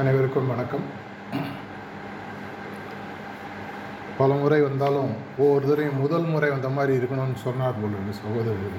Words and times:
அனைவருக்கும் 0.00 0.46
வணக்கம். 0.46 0.84
பல 4.18 4.34
முறை 4.34 4.60
வந்தாலும் 4.60 5.10
ஒவ்வொருத்தரையும் 5.38 5.98
முதல் 5.98 6.24
முறை 6.24 6.50
வந்த 6.50 6.68
மாதிரி 6.68 6.92
இருக்கணும்னு 6.98 7.34
சொன்னார் 7.34 7.80
போல 7.80 7.92
இருக்கு 7.92 8.20
சகோதரர்கள். 8.20 8.78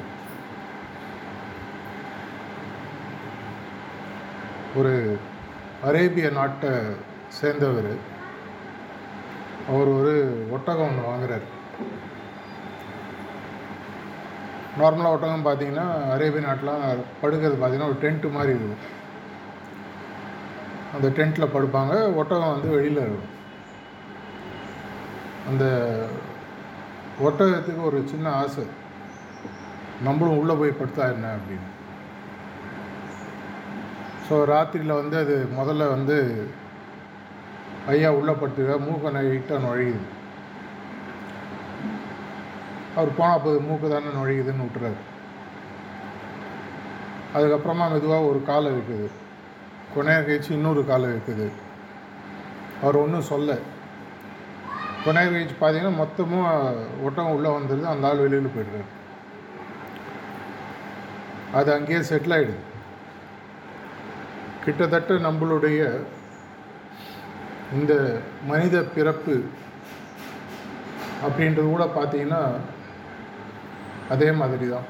ஒரு 4.75 5.19
அரேபிய 5.83 6.29
நாட்டை 6.29 6.69
சேர்ந்தவர். 7.27 7.91
அவர் 9.69 9.87
ஒரு 9.87 10.47
ஒட்டகம் 10.51 10.87
ஒன்று 10.87 11.11
வாங்குறாரு. 11.11 11.47
நார்மலாக 14.79 15.15
ஒட்டகம் 15.17 15.45
பார்த்தீங்கன்னா 15.45 16.09
அரேபிய 16.09 16.47
நாட்டிலாம் 16.47 16.87
படுக்கிறது 17.21 17.61
பார்த்தீங்கன்னா 17.61 17.91
ஒரு 17.91 17.99
டென்ட்டு 18.01 18.31
மாதிரி 18.31 18.53
இருக்கும். 18.53 18.99
அந்த 20.95 21.07
டென்ட்டில் 21.17 21.53
படுப்பாங்க 21.53 21.93
ஒட்டகம் 22.19 22.53
வந்து 22.53 22.69
வெளியில் 22.75 23.03
இருக்கும். 23.05 23.37
அந்த 25.49 25.65
ஒட்டகத்துக்கு 27.27 27.83
ஒரு 27.89 27.99
சின்ன 28.11 28.25
ஆசை. 28.41 28.65
நம்மளும் 30.07 30.39
உள்ளே 30.41 30.53
போய் 30.59 30.79
படுத்தா 30.79 31.03
என்ன 31.13 31.27
அப்படின்னு. 31.37 31.69
ஸோ 34.27 34.35
ராத்திரியில் 34.53 34.99
வந்து 35.01 35.15
அது 35.23 35.35
முதல்ல 35.59 35.87
வந்து 35.95 36.17
ஐயா 37.93 38.09
உள்ளே 38.19 38.33
படுத்துக்க 38.41 38.73
மூக்கை 38.87 39.09
நைட்டாக 39.15 39.63
நுழையுது. 39.67 40.03
அவர் 42.99 43.17
போனால் 43.17 43.37
அப்போது 43.37 43.59
மூக்கு 43.67 43.87
தானே 43.89 44.11
நுழையுதுன்னு 44.19 44.65
விட்டுறாரு. 44.67 45.01
அதுக்கப்புறமா 47.35 47.85
மெதுவாக 47.91 48.29
ஒரு 48.29 48.39
காலை 48.49 48.69
இருக்குது 48.75 49.09
கொஞ்ச 49.95 50.15
கழிச்சு 50.27 50.51
இன்னொரு 50.57 50.81
காலை 50.89 51.07
இருக்குது. 51.13 51.47
அவர் 52.81 53.01
ஒன்றும் 53.03 53.29
சொல்ல. 53.31 53.57
கொஞ்ச 55.03 55.19
கழிச்சு 55.33 55.55
பார்த்தீங்கன்னா 55.61 55.99
மொத்தமாக 56.01 56.83
ஒட்டகம் 57.07 57.35
உள்ளே 57.37 57.51
வந்துடுது 57.57 57.91
அந்த 57.93 58.09
ஆள் 58.09 58.23
வெளியில் 58.25 58.53
போயிடுறாரு. 58.55 58.89
அது 61.59 61.69
அங்கேயே 61.77 62.01
செட்டில் 62.09 62.35
ஆகிடுது 62.37 62.59
கிட்டத்தட்ட 64.65 65.13
நம்மளுடைய 65.27 65.79
இந்த 67.79 67.93
மனித 68.49 68.77
பிறப்பு 68.95 69.35
அப்படின்றது 71.25 71.67
கூட 71.69 71.85
பார்த்தீங்கன்னா 71.95 72.41
அதே 74.13 74.29
மாதிரி 74.41 74.65
தான் 74.69 74.87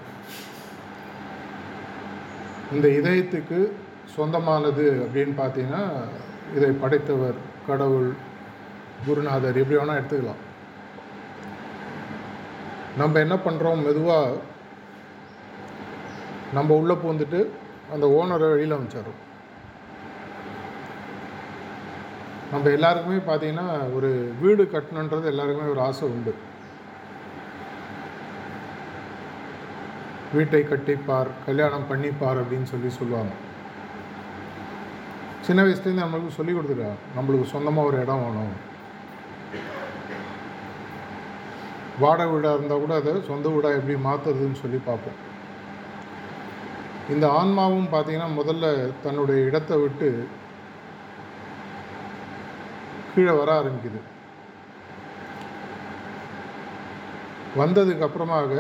இந்த 2.76 2.88
இதயத்துக்கு 3.00 3.60
சொந்தமானது 4.16 4.86
அப்படின்னு 5.04 5.34
பார்த்தீங்கன்னா 5.42 5.84
இதை 6.56 6.70
படைத்தவர் 6.82 7.38
கடவுள் 7.68 8.10
குருநாதர் 9.06 9.60
எப்படி 9.62 9.78
வேணால் 9.80 10.00
எடுத்துக்கலாம். 10.00 10.42
நம்ம 13.02 13.20
என்ன 13.26 13.36
பண்ணுறோம் 13.46 13.84
மெதுவாக 13.88 14.40
நம்ம 16.58 16.76
உள்ளே 16.82 16.96
பூந்துட்டு 17.04 17.42
அந்த 17.96 18.06
ஓனரை 18.18 18.48
வெளியில் 18.54 18.78
அமைச்சிடுறோம் 18.78 19.20
நம்ம 22.54 22.70
எல்லாருக்குமே 22.78 23.20
பார்த்தீங்கன்னா 23.28 23.68
ஒரு 23.98 24.10
வீடு 24.42 24.64
கட்டணுன்றது 24.74 25.32
எல்லாருக்குமே 25.34 25.72
ஒரு 25.74 25.82
ஆசை 25.90 26.08
உண்டு. 26.16 26.34
வீட்டை 30.34 30.62
கட்டிப்பார் 30.72 31.32
கல்யாணம் 31.46 31.88
பண்ணிப்பார் 31.92 32.42
அப்படின்னு 32.42 32.70
சொல்லி 32.74 32.92
சொல்லுவாங்க. 33.00 33.34
சின்ன 35.46 35.62
வயசுலேருந்து 35.66 36.04
நம்மளுக்கு 36.06 36.38
சொல்லி 36.38 36.54
கொடுத்துருக்காங்க. 36.56 37.00
நம்மளுக்கு 37.16 37.46
சொந்தமாக 37.54 37.90
ஒரு 37.90 37.98
இடம் 38.04 38.24
வேணும். 38.26 38.54
வாடகை 42.04 42.32
வீடாக 42.34 42.58
இருந்தால் 42.58 42.84
கூட 42.84 42.94
அதை 43.00 43.12
சொந்த 43.30 43.50
வீடாக 43.54 43.80
எப்படி 43.80 43.96
மாற்றுறதுன்னு 44.08 44.62
சொல்லி 44.62 44.80
பார்ப்போம். 44.90 45.20
இந்த 47.14 47.26
ஆன்மாவும் 47.40 47.90
பார்த்தீங்கன்னா 47.94 48.30
முதல்ல 48.40 48.68
தன்னுடைய 49.06 49.48
இடத்தை 49.48 49.78
விட்டு 49.84 50.10
கீழே 53.14 53.34
வர 53.40 53.50
ஆரம்பிக்குது. 53.60 54.02
வந்ததுக்கு 57.62 58.06
அப்புறமாக 58.08 58.52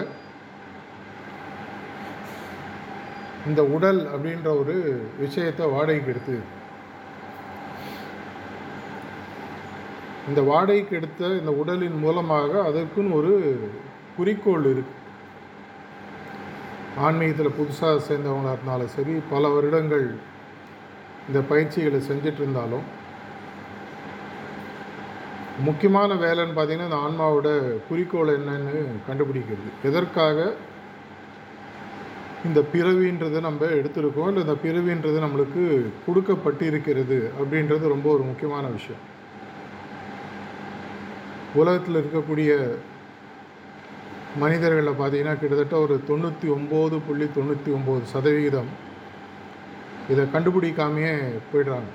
இந்த 3.49 3.61
உடல் 3.75 4.01
அப்படின்ற 4.13 4.49
ஒரு 4.61 4.75
விஷயத்தை 5.21 5.65
வாடகைக்கு 5.75 6.11
எடுத்து 6.13 6.35
இந்த 10.29 10.41
வாடகைக்கு 10.41 10.95
எடுத்த 10.95 11.27
இந்த 11.27 11.51
உடலின் 11.51 11.99
மூலமாக 11.99 12.51
அதற்குன்னு 12.69 13.13
ஒரு 13.13 13.31
குறிக்கோள் 14.17 14.65
இருக்கு. 14.71 14.95
ஆன்மீகத்தில் 16.97 17.57
புதுசாக 17.59 17.99
சேர்ந்தவங்களாக 18.07 18.55
இருந்தாலும் 18.55 18.87
சரி 18.87 19.13
பல 19.29 19.47
வருடங்கள் 19.47 20.15
இந்த 21.27 21.39
பயிற்சிகளை 21.41 21.99
செஞ்சிட்டு 22.09 22.41
இருந்தாலும் 22.43 22.99
முக்கியமான 25.59 26.13
வேலைன்னு 26.13 26.57
பார்த்தீங்கன்னா 26.57 26.89
இந்த 26.89 26.99
ஆன்மாவோட 27.07 27.49
குறிக்கோள் 27.87 28.39
என்னன்னு 28.39 28.85
கண்டுபிடிக்கிறது. 29.09 29.69
எதற்காக? 29.83 30.53
இந்த 32.45 32.59
பிறவின்றது 32.73 33.39
நம்ம 33.39 33.65
எடுத்திருக்கோம் 33.65 34.27
இல்லை 34.27 34.43
இந்த 34.45 34.55
பிறவின்றது 34.63 35.17
நம்மளுக்கு 35.25 35.85
கொடுக்கப்பட்டு 36.05 36.65
இருக்கிறது 36.65 37.31
அப்படின்றது 37.39 37.93
ரொம்ப 37.95 38.11
ஒரு 38.11 38.23
முக்கியமான 38.23 38.67
விஷயம். 38.67 39.09
உலகத்தில் 41.53 41.95
இருக்கக்கூடிய 41.95 42.51
மனிதர்களில் 44.37 44.99
பார்த்தீங்கன்னா 44.99 45.39
கிட்டத்தட்ட 45.39 45.75
ஒரு 45.79 46.01
தொண்ணூற்றி 46.07 46.47
ஒம்பது 46.57 47.01
புள்ளி 47.07 47.25
தொண்ணூற்றி 47.25 47.71
ஒம்பது 47.77 48.01
சதவிகிதம் 48.03 48.69
இதை 50.09 50.25
கண்டுபிடிக்காமையே 50.25 51.41
போயிடுறாங்க. 51.53 51.89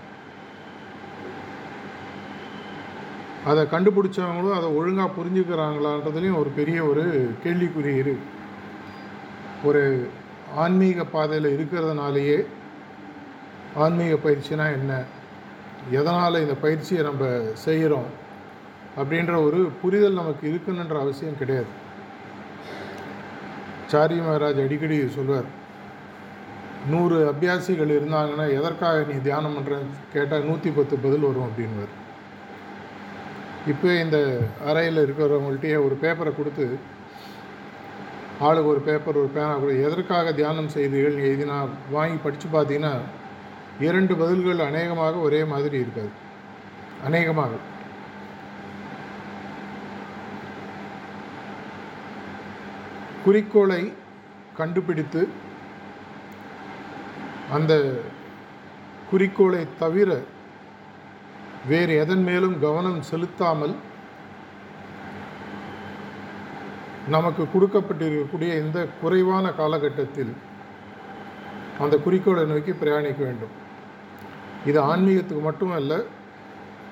அதை 3.45 3.65
கண்டுபிடிச்சவங்களும் 3.65 4.57
அதை 4.57 4.69
ஒழுங்காக 4.69 5.11
புரிஞ்சுக்கிறாங்களான்றதுலேயும் 5.17 6.39
ஒரு 6.39 6.51
பெரிய 6.51 6.85
ஒரு 6.85 7.05
கேள்விக்குறி 7.45 7.97
இருக்கு 7.97 8.29
ஒரு 9.65 10.09
ஆன்மீக 10.55 11.05
பாதையில் 11.05 11.55
இருக்கிறதுனாலேயே 11.57 12.47
ஆன்மீக 13.75 14.15
பயிற்சினா 14.15 14.67
என்ன? 14.73 15.05
எதனால் 15.91 16.43
இந்த 16.43 16.55
பயிற்சியை 16.55 17.03
நம்ம 17.03 17.41
செய்கிறோம் 17.53 18.09
அப்படின்ற 19.01 19.35
ஒரு 19.47 19.61
புரிதல் 19.81 20.21
நமக்கு 20.21 20.45
இருக்குன்னுன்ற 20.51 20.97
அவசியம் 21.05 21.41
கிடையாது. 21.41 21.71
சாரி 23.93 24.17
மகாராஜ் 24.27 24.65
அடிக்கடி 24.65 24.97
சொல்வார். 25.17 25.49
நூறு 26.93 27.17
அபியாசிகள் 27.33 27.93
இருந்தாங்கன்னா 27.99 28.45
எதற்காக 28.59 28.99
நீ 29.11 29.15
தியானம் 29.29 29.55
பண்ணுறேன்னு 29.57 29.95
கேட்டால் 30.15 30.49
நூற்றி 30.49 30.71
பத்து 30.71 30.97
பதில் 31.05 31.27
வரும் 31.29 31.47
அப்படின்வார் 31.47 31.95
இப்போ 33.73 33.89
இந்த 34.03 34.19
அறையில் 34.71 35.01
இருக்கிறவங்கள்ட்டே 35.05 35.73
ஒரு 35.87 35.95
பேப்பரை 36.03 36.33
கொடுத்து 36.37 36.67
ஆளுக்கு 38.47 38.73
ஒரு 38.73 38.81
பேப்பர் 38.89 39.19
ஒரு 39.23 39.31
பேனா 39.37 39.55
கூட 39.63 39.73
எதற்காக 39.87 40.33
தியானம் 40.41 40.75
செய்தீர்கள்? 40.75 41.17
எழுதினா 41.29 41.57
வாங்கி 41.95 42.19
படித்து 42.25 42.49
பார்த்தீங்கன்னா 42.57 42.95
இரண்டு 43.87 44.15
பதில்கள் 44.23 44.67
அநேகமாக 44.67 45.17
ஒரே 45.27 45.41
மாதிரி 45.53 45.77
இருக்காது. 45.85 46.13
அநேகமாக. 47.05 47.53
குறிக்கோளை 53.27 53.83
கண்டுபிடித்து 54.59 55.23
அந்த 57.57 57.73
குறிக்கோளை 59.11 59.63
தவிர 59.83 60.11
வேறு 61.71 61.93
எதன் 62.03 62.25
மேலும் 62.29 62.57
கவனம் 62.65 63.01
செலுத்தாமல் 63.11 63.75
நமக்கு 67.15 67.43
கொடுக்கப்பட்டிருக்கக்கூடிய 67.53 68.53
இந்த 68.65 68.79
குறைவான 69.01 69.53
காலகட்டத்தில் 69.61 70.33
அந்த 71.85 71.95
குறிக்கோளை 72.05 72.45
நோக்கி 72.53 72.73
பிரயாணிக்க 72.83 73.21
வேண்டும். 73.27 73.55
இது 74.69 74.79
ஆன்மீகத்துக்கு 74.93 75.43
மட்டுமல்ல 75.49 75.99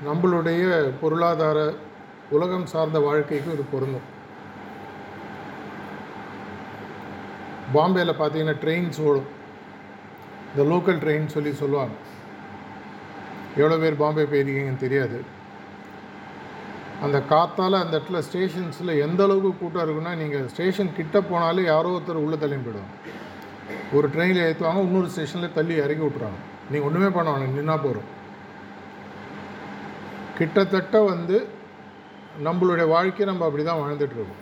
நம்மளுடைய 0.09 0.65
பொருளாதார 1.01 1.59
உலகம் 2.37 2.71
சார்ந்த 2.73 2.99
வாழ்க்கைக்கும் 3.07 3.57
இது 3.57 3.65
பொருந்தும். 3.73 4.09
பாம்பேயில் 7.77 8.19
பார்த்தீங்கன்னா 8.21 8.57
ட்ரெயின்ஸ் 8.65 9.01
ஓடும் 9.09 9.31
இந்த 10.51 10.65
லோக்கல் 10.73 11.01
ட்ரெயின் 11.05 11.33
சொல்லி 11.35 11.53
சொல்லுவாங்க. 11.63 11.95
எவ்வளோ 13.61 13.79
பேர் 13.83 14.03
பாம்பே 14.03 14.27
போயிருக்கீங்கன்னு 14.33 14.85
தெரியாது. 14.85 15.19
அந்த 17.05 17.19
காற்றால் 17.33 17.83
அந்த 17.83 17.95
இடத்துல 17.99 18.19
ஸ்டேஷன்ஸில் 18.29 19.01
எந்த 19.07 19.21
அளவுக்கு 19.27 19.51
கூட்டம் 19.61 19.85
இருக்குன்னா 19.85 20.13
நீங்கள் 20.21 20.47
ஸ்டேஷன் 20.53 20.97
கிட்ட 20.99 21.19
போனாலே 21.31 21.65
யாரோ 21.73 21.89
ஒருத்தர் 21.97 22.25
உள்ளே 22.25 22.37
தள்ளி 22.43 22.57
போயிடுவாங்க 22.57 22.95
ஒரு 23.97 24.07
ட்ரெயினில் 24.15 24.47
ஏற்றுவாங்க 24.47 24.85
இன்னொரு 24.87 25.11
ஸ்டேஷனில் 25.15 25.57
தள்ளி 25.59 25.75
இறக்கி 25.85 26.05
விட்றாங்க 26.07 26.39
நீங்கள் 26.71 26.89
ஒன்றுமே 26.89 27.11
பண்ண 27.17 27.33
வேணும் 27.33 27.59
நின்னா 27.59 27.77
போகிறோம் 27.87 28.09
கிட்டத்தட்ட 30.39 30.97
வந்து 31.13 31.37
நம்மளுடைய 32.45 32.87
வாழ்க்கையை 32.89 33.27
நம்ம 33.31 33.45
அப்படி 33.47 33.65
தான் 33.65 33.83
வாழ்ந்துட்டுருக்கோம் 33.83 34.41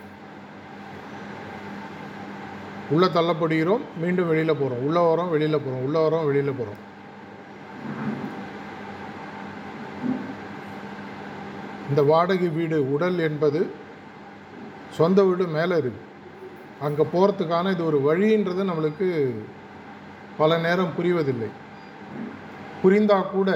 உள்ளே 2.93 3.07
தள்ளப்படுகிறோம் 3.17 3.83
மீண்டும் 4.01 4.29
வெளியில் 4.31 4.59
போகிறோம். 4.61 4.81
உள்ளே 4.87 5.01
வரோம் 5.09 5.31
வெளியில் 5.33 5.63
போகிறோம். 5.65 5.83
உள்ளே 5.87 5.99
வரோம் 6.05 6.25
வெளியில் 6.29 6.57
போகிறோம். 6.59 6.81
இந்த 11.89 12.01
வாடகை 12.11 12.49
வீடு 12.57 12.77
உடல் 12.95 13.17
என்பது 13.29 13.61
சொந்த 14.97 15.19
வீடு 15.27 15.45
மேலே 15.57 15.75
இருக்குது 15.81 16.09
அங்கே 16.85 17.03
போகிறதுக்கான 17.13 17.71
இது 17.75 17.83
ஒரு 17.89 17.99
வழின்றது 18.07 18.61
நம்மளுக்கு 18.69 19.07
பல 20.39 20.57
நேரம் 20.65 20.95
புரிவதில்லை. 20.97 21.49
புரிந்தால் 22.81 23.31
கூட 23.33 23.49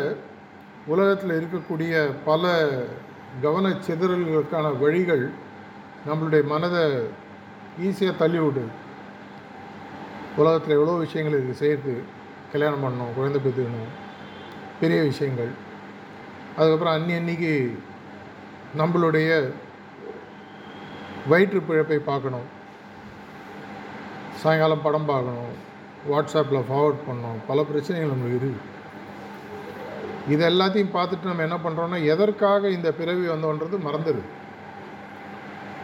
உலகத்தில் 0.93 1.37
இருக்கக்கூடிய 1.39 1.93
பல 2.27 2.51
கவனச்சிதறல்களுக்கான 3.45 4.67
வழிகள் 4.83 5.23
நம்மளுடைய 6.07 6.43
மனதை 6.53 6.83
ஈஸியாக 7.87 8.19
தள்ளி 8.21 8.39
விடுது. 8.43 8.69
உலகத்தில் 10.39 10.77
எவ்வளோ 10.77 10.97
விஷயங்கள் 11.03 11.35
இருக்குது 11.37 11.61
செய்கிறது 11.61 11.93
கல்யாணம் 12.51 12.83
பண்ணணும் 12.83 13.15
குழந்தை 13.17 13.39
பெற்றுக்கணும். 13.45 13.91
பெரிய 14.81 14.99
விஷயங்கள். 15.09 15.51
அதுக்கப்புறம் 16.57 16.95
அன்னி 16.97 17.13
அன்னைக்கு 17.19 17.53
நம்மளுடைய 18.81 19.29
வயிற்று 21.31 21.59
பிழப்பை 21.67 21.99
பார்க்கணும். 22.09 22.47
சாயங்காலம் 24.41 24.85
படம் 24.85 25.09
பார்க்கணும். 25.11 25.53
வாட்ஸ்அப்பில் 26.09 26.67
ஃபார்வர்ட் 26.69 27.05
பண்ணணும். 27.07 27.39
பல 27.47 27.61
பிரச்சனைகள் 27.69 28.11
நம்மளுக்கு 28.13 28.39
இருக்குது 28.39 28.75
இது 30.33 30.43
எல்லாத்தையும் 30.51 30.95
பார்த்துட்டு 30.95 31.29
நம்ம 31.29 31.43
என்ன 31.47 31.57
பண்ணுறோன்னா 31.65 31.97
எதற்காக 32.13 32.69
இந்த 32.77 32.89
பிறவி 32.99 33.25
வந்தோன்றது 33.33 33.77
மறந்துடுது 33.87 34.23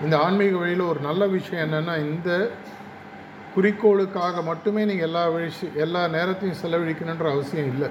இந்த 0.05 0.15
ஆன்மீக 0.25 0.55
வழியில் 0.61 0.89
ஒரு 0.91 0.99
நல்ல 0.99 1.23
விஷயம் 1.35 1.63
என்னென்னா 1.65 1.95
இந்த 2.07 2.29
குறிக்கோளுக்காக 3.55 4.43
மட்டுமே 4.49 4.81
நீங்கள் 4.89 5.07
எல்லா 5.07 5.23
விஷய 5.33 5.71
எல்லா 5.83 6.01
நேரத்தையும் 6.15 6.61
செலவழிக்கணுன்ற 6.61 7.25
அவசியம் 7.33 7.69
இல்லை. 7.73 7.89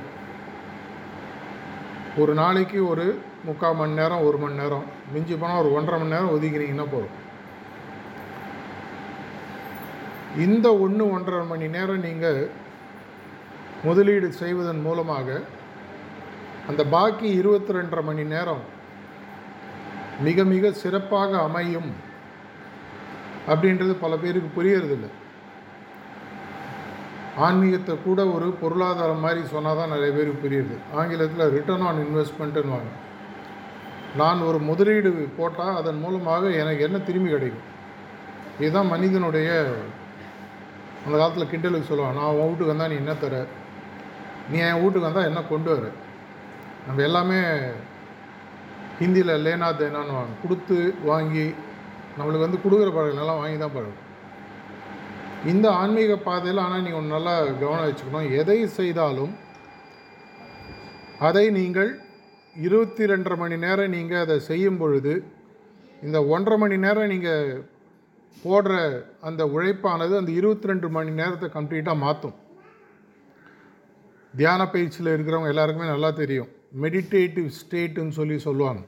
ஒரு 2.23 2.33
நாளைக்கு 2.41 2.79
ஒரு 2.93 3.05
முக்கால் 3.49 3.79
மணி 3.81 3.95
நேரம் 4.01 4.25
ஒரு 4.29 4.39
மணி 4.43 4.57
நேரம். 4.63 4.87
மிஞ்சி 5.13 5.35
போனால் 5.35 5.61
ஒரு 5.63 5.71
ஒன்றரை 5.77 5.99
மணி 6.01 6.15
நேரம் 6.15 6.35
ஒதுக்கினீங்கன்னா 6.35 6.87
போதும். 6.95 7.17
இந்த 10.47 10.67
ஒன்று 10.85 11.05
ஒன்றரை 11.15 11.45
மணி 11.53 11.67
நேரம் 11.77 12.05
நீங்கள் 12.09 12.41
முதலீடு 13.87 14.29
செய்வதன் 14.43 14.85
மூலமாக 14.89 15.41
அந்த 16.71 16.83
பாக்கி 16.97 17.29
இருபத்தி 17.41 17.73
ரெண்டரை 17.79 18.03
மணி 18.11 18.25
நேரம் 18.35 18.63
மிக 20.27 20.45
மிக 20.53 20.71
சிறப்பாக 20.83 21.33
அமையும் 21.49 21.91
அப்படின்றது 23.53 23.95
பல 24.05 24.17
பேருக்கு 24.23 24.57
புரியறதில்லை. 24.59 25.11
ஆன்மீகத்தை 27.37 27.95
கூட 28.05 28.27
ஒரு 28.27 28.47
பொருளாதாரம் 28.53 29.21
மாதிரி 29.21 29.47
சொன்னால் 29.47 29.77
தான் 29.77 29.89
நிறைய 29.89 30.11
பேருக்கு 30.17 30.43
புரியுது. 30.45 30.77
ஆங்கிலத்தில் 30.95 31.51
ரிட்டர்ன் 31.51 31.85
ஆன் 31.89 32.03
இன்வெஸ்ட்மெண்ட்டுன்னு 32.07 32.81
நான் 34.17 34.41
ஒரு 34.41 34.59
முதலீடு 34.59 35.11
போட்டால் 35.37 35.77
அதன் 35.77 36.01
மூலமாக 36.01 36.51
எனக்கு 36.51 36.83
என்ன 36.83 36.99
திரும்பி 36.99 37.31
கிடைக்கும்? 37.31 37.69
இதுதான் 38.59 38.87
மனிதனுடைய 38.87 39.49
அந்த 41.07 41.15
காலத்தில் 41.19 41.51
கிண்டலுக்கு 41.53 41.91
சொல்லுவான் 41.91 42.19
நான் 42.21 42.35
உன் 42.35 42.49
வீட்டுக்கு 42.49 42.73
வந்தால் 42.73 42.89
நீ 42.89 42.95
என்ன 42.95 43.15
தர? 43.15 43.47
நீ 44.51 44.59
என் 44.59 44.81
வீட்டுக்கு 44.83 45.09
வந்தால் 45.09 45.29
என்ன 45.31 45.43
கொண்டு 45.43 45.71
வர? 45.75 45.87
நம்ம 46.87 47.03
எல்லாமே 47.03 47.41
ஹிந்தியில் 49.01 49.35
லேனா 49.47 49.69
தேனான்னு 49.81 50.19
வாங்க. 50.19 50.35
கொடுத்து 50.43 50.95
வாங்கி 51.05 51.55
நம்மளுக்கு 52.19 52.47
வந்து 52.47 52.63
கொடுக்குற 52.65 52.91
பழக்கம் 52.95 53.23
எல்லாம் 53.25 53.41
வாங்கி 53.43 53.59
தான் 53.59 53.77
பழகும் 53.77 54.02
இந்த 55.51 55.67
ஆன்மீக 55.81 56.13
பாதையில் 56.27 56.61
ஆனால் 56.65 56.83
நீங்கள் 56.85 57.01
ஒன்று 57.01 57.15
நல்லா 57.15 57.35
கவனம் 57.61 57.87
வச்சுக்கணும். 57.87 58.29
எதை 58.41 58.59
செய்தாலும் 58.79 59.33
அதை 61.29 61.45
நீங்கள் 61.59 61.91
இருபத்தி 62.67 63.05
ரெண்டரை 63.11 63.37
மணி 63.41 63.57
நேரம் 63.65 63.95
நீங்கள் 63.97 64.23
அதை 64.25 64.37
செய்யும் 64.51 64.79
பொழுது 64.83 65.13
இந்த 66.07 66.19
ஒன்றரை 66.35 66.57
மணி 66.63 66.77
நேரம் 66.85 67.11
நீங்கள் 67.15 67.51
போடுற 68.45 68.77
அந்த 69.29 69.43
உழைப்பானது 69.55 70.15
அந்த 70.21 70.33
இருபத்தி 70.41 70.71
ரெண்டு 70.71 70.89
மணி 70.97 71.11
நேரத்தை 71.21 71.49
கம்ப்ளீட்டாக 71.57 72.03
மாற்றும் 72.05 72.37
தியான 74.35 74.61
பயிற்சியில் 74.75 75.15
இருக்கிறவங்க 75.15 75.53
எல்லாருக்குமே 75.55 75.89
நல்லா 75.95 76.11
தெரியும். 76.23 76.51
மெடிடேட்டிவ் 76.85 77.49
ஸ்டேட்டுன்னு 77.61 78.17
சொல்லி 78.21 78.37
சொல்லுவாங்க. 78.47 78.83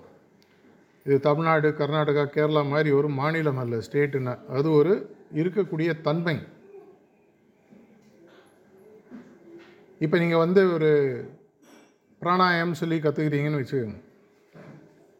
இது 1.06 1.16
தமிழ்நாடு 1.28 1.68
கர்நாடகா 1.80 2.24
கேரளா 2.36 2.62
மாதிரி 2.72 2.90
ஒரு 2.98 3.08
மாநிலம் 3.20 3.60
அல்ல 3.62 3.82
ஸ்டேட்டுன்னு 3.86 4.34
அது 4.58 4.68
ஒரு 4.80 4.94
இருக்கக்கூடிய 5.40 6.00
தன்மை. 6.00 6.36
இப்போ 10.04 10.16
நீங்கள் 10.18 10.42
வந்து 10.44 10.72
ஒரு 10.72 10.90
பிராணாயம் 12.22 12.78
சொல்லி 12.80 12.98
கற்றுக்கிறீங்கன்னு 12.98 13.60
வச்சுக்கோங்க. 13.60 13.98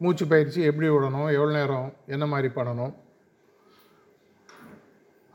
மூச்சு 0.01 0.25
பயிற்சி 0.27 0.61
எப்படி 0.71 0.89
விடணும் 0.89 1.29
எவ்வளோ 1.37 1.53
நேரம் 1.59 1.89
என்ன 2.07 2.25
மாதிரி 2.27 2.49
பண்ணணும்? 2.55 2.95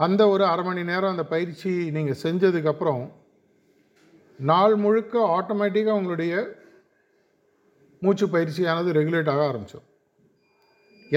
அந்த 0.06 0.22
ஒரு 0.34 0.44
அரை 0.46 0.64
மணி 0.66 0.84
நேரம் 0.84 1.14
அந்த 1.16 1.26
பயிற்சி 1.34 1.72
நீங்கள் 1.96 2.22
செஞ்சதுக்கப்புறம் 2.24 3.04
நாள் 4.40 4.76
முழுக்க 4.76 5.16
ஆட்டோமேட்டிக்காக 5.38 6.00
உங்களுடைய 6.00 6.34
மூச்சு 8.02 8.28
பயிற்சியானது 8.28 8.90
ரெகுலேட் 9.00 9.32
ஆக 9.32 9.42
ஆரம்பிச்சோம் 9.48 9.88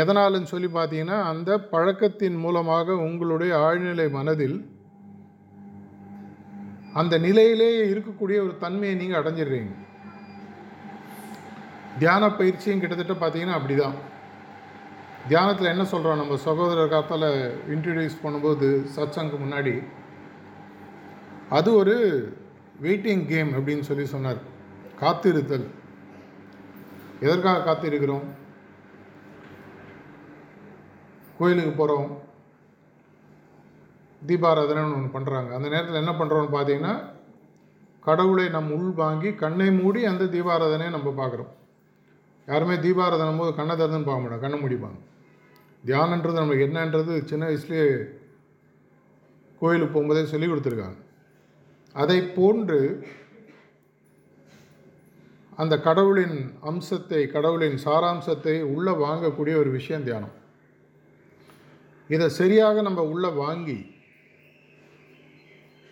எதனாலுன்னு 0.00 0.52
சொல்லி 0.52 0.68
பார்த்தீங்கன்னா 0.74 1.18
அந்த 1.22 1.58
பழக்கத்தின் 1.72 2.38
மூலமாக 2.44 2.94
உங்களுடைய 3.06 3.52
ஆழ்நிலை 3.56 4.06
மனதில் 4.10 4.56
அந்த 7.00 7.18
நிலையிலேயே 7.18 7.82
இருக்கக்கூடிய 7.92 8.38
ஒரு 8.44 8.54
தன்மையை 8.58 8.94
நீங்கள் 8.98 9.20
அடைஞ்சிடுறீங்க. 9.22 9.72
தியான 11.98 12.28
பயிற்சியும் 12.38 12.80
கிட்டத்தட்ட 12.80 13.14
பார்த்தீங்கன்னா 13.22 13.58
அப்படி 13.58 13.74
தான் 13.76 13.96
தியானத்தில் 15.28 15.72
என்ன 15.72 15.84
சொல்கிறோம் 15.84 16.20
நம்ம 16.20 16.36
சகோதரர் 16.36 16.92
காத்தால் 16.92 17.28
இன்ட்ரடியூஸ் 17.74 18.22
பண்ணும்போது 18.24 18.68
சத்சங்கு 18.96 19.36
முன்னாடி 19.44 19.74
அது 21.58 21.70
ஒரு 21.74 21.96
வெயிட்டிங் 22.82 23.24
கேம் 23.26 23.50
அப்படின்னு 23.58 23.88
சொல்லி 23.88 24.04
சொன்னார். 24.04 24.40
காத்திருத்தல். 25.00 25.66
எதற்காக 27.20 27.60
காத்திருக்கிறோம்? 27.66 28.24
கோயிலுக்கு 31.42 31.72
போகிறோம் 31.76 32.10
தீபாராதனைன்னு 34.22 34.98
ஒன்று 34.98 35.16
பண்ணுறாங்க 35.16 35.50
அந்த 35.56 35.68
நேரத்தில் 35.72 36.02
என்ன 36.02 36.12
பண்ணுறோம்னு 36.18 36.54
பார்த்தீங்கன்னா 36.56 36.94
கடவுளை 38.04 38.44
நம் 38.54 38.70
உள் 38.76 38.92
வாங்கி 39.00 39.30
கண்ணை 39.42 39.66
மூடி 39.80 40.00
அந்த 40.10 40.24
தீபாராதனையை 40.34 40.92
நம்ம 40.94 41.10
பார்க்குறோம் 41.18 41.50
யாருமே 42.48 42.76
தீபாராதனை 42.84 43.32
போது 43.38 43.50
கண்ணை 43.58 43.74
திறந்துன்னு 43.80 44.08
பார்க்க 44.08 44.22
மாட்டோம் 44.22 44.44
கண்ணை 44.44 44.56
மூடிப்பாங்க. 44.60 44.98
தியானன்றது 45.84 46.40
நமக்கு 46.40 46.66
என்னன்றது 46.68 47.12
சின்ன 47.30 47.42
வயசுலேயே 47.48 47.86
கோயிலுக்கு 49.60 49.94
போகும்போதே 49.94 50.22
சொல்லி 50.32 50.46
கொடுத்துருக்காங்க. 50.48 50.98
அதை 51.94 52.18
போன்று 52.36 52.80
அந்த 55.62 55.74
கடவுளின் 55.86 56.38
அம்சத்தை 56.70 57.22
கடவுளின் 57.34 57.78
சாராம்சத்தை 57.86 58.56
உள்ளே 58.74 58.92
வாங்கக்கூடிய 59.04 59.54
ஒரு 59.62 59.70
விஷயம் 59.78 60.06
தியானம். 60.08 60.36
இதை 62.14 62.26
சரியாக 62.40 62.82
நம்ம 62.88 63.00
உள்ளே 63.12 63.30
வாங்கி 63.42 63.78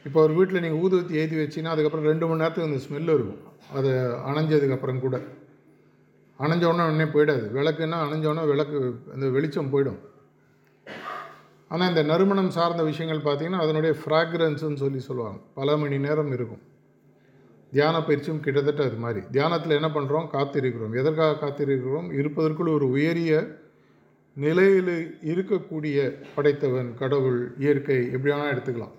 இப்போ 0.06 0.18
ஒரு 0.26 0.32
வீட்டில் 0.36 0.62
நீங்கள் 0.64 0.82
ஊதுவத்தி 0.82 1.14
ஏற்றி 1.20 1.36
வச்சிங்கன்னா 1.40 1.72
அதுக்கப்புறம் 1.74 2.08
ரெண்டு 2.10 2.26
மணி 2.26 2.40
நேரத்துக்கு 2.40 2.68
அந்த 2.68 2.80
ஸ்மெல் 2.84 3.14
இருக்கும். 3.16 3.40
அது 3.78 3.90
அணைஞ்சதுக்கப்புறம் 4.28 5.00
கூட. 5.04 5.16
அணைஞ்சோடனே 6.38 6.84
உடனே 6.90 7.06
போயிடாது. 7.14 7.44
விளக்குன்னா 7.56 7.98
அணைஞ்சோடனே 8.04 8.44
விளக்கு 8.46 8.78
அந்த 9.14 9.26
வெளிச்சம் 9.28 9.72
போயிடும். 9.72 10.00
ஆனால் 11.68 11.88
இந்த 11.88 12.02
நறுமணம் 12.02 12.54
சார்ந்த 12.56 12.82
விஷயங்கள் 12.82 13.26
பார்த்திங்கன்னா 13.26 13.64
அதனுடைய 13.64 13.92
ஃப்ராக்ரன்ஸுன்னு 14.00 14.82
சொல்லி 14.84 15.00
சொல்லுவாங்க. 15.08 15.40
பல 15.58 15.76
மணி 15.76 15.98
நேரம் 15.98 16.32
இருக்கும். 16.36 16.62
தியான 17.72 17.96
பயிற்சியும் 18.06 18.42
கிட்டத்தட்ட 18.46 18.82
அது 18.84 18.96
மாதிரி. 18.96 19.20
தியானத்தில் 19.30 19.78
என்ன 19.78 19.90
பண்ணுறோம் 19.96 20.30
காத்திருக்கிறோம். 20.36 20.94
எதற்காக 21.00 21.38
காத்திருக்கிறோம்? 21.42 22.08
இருப்பதற்குள் 22.20 22.76
ஒரு 22.78 22.88
உயரிய 22.88 23.34
நிலையில் 24.36 24.94
இருக்கக்கூடிய 25.30 25.98
படைத்தவன் 26.34 26.94
கடவுள் 26.94 27.40
இயற்கை 27.58 27.96
எப்படியானா 28.14 28.46
எடுத்துக்கலாம். 28.52 28.94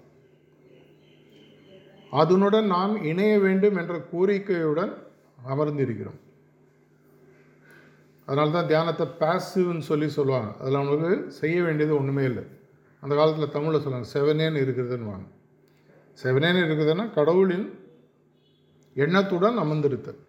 அதனுடன் 2.12 2.66
நாம் 2.66 3.04
இணைய 3.04 3.40
வேண்டும் 3.40 3.76
என்ற 3.76 3.96
கோரிக்கையுடன் 4.12 4.94
அமர்ந்திருக்கிறோம். 5.54 6.20
அதனால 8.26 8.52
தான் 8.52 8.68
தியானத்தை 8.68 9.06
பேசிவ்னு 9.22 9.86
சொல்லி 9.90 10.10
சொல்லுவாங்க. 10.10 10.50
அதில் 10.60 10.80
அவங்களுக்கு 10.80 11.32
செய்ய 11.32 11.64
வேண்டியது 11.64 11.94
ஒன்றுமே 12.00 12.24
இல்லை. 12.24 12.44
அந்த 13.04 13.14
காலத்தில் 13.16 13.54
தமிழில் 13.56 13.84
சொல்லுவாங்க 13.84 14.10
செவனேன்னு 14.16 14.64
இருக்கிறதுன்னு 14.66 15.12
வாங்க 15.14 15.28
செவனேன்னு 16.24 16.62
இருக்குதுன்னா 16.66 17.14
கடவுளின் 17.14 17.66
எண்ணத்துடன் 18.94 19.58
அமர்ந்திருத்தல். 19.58 20.20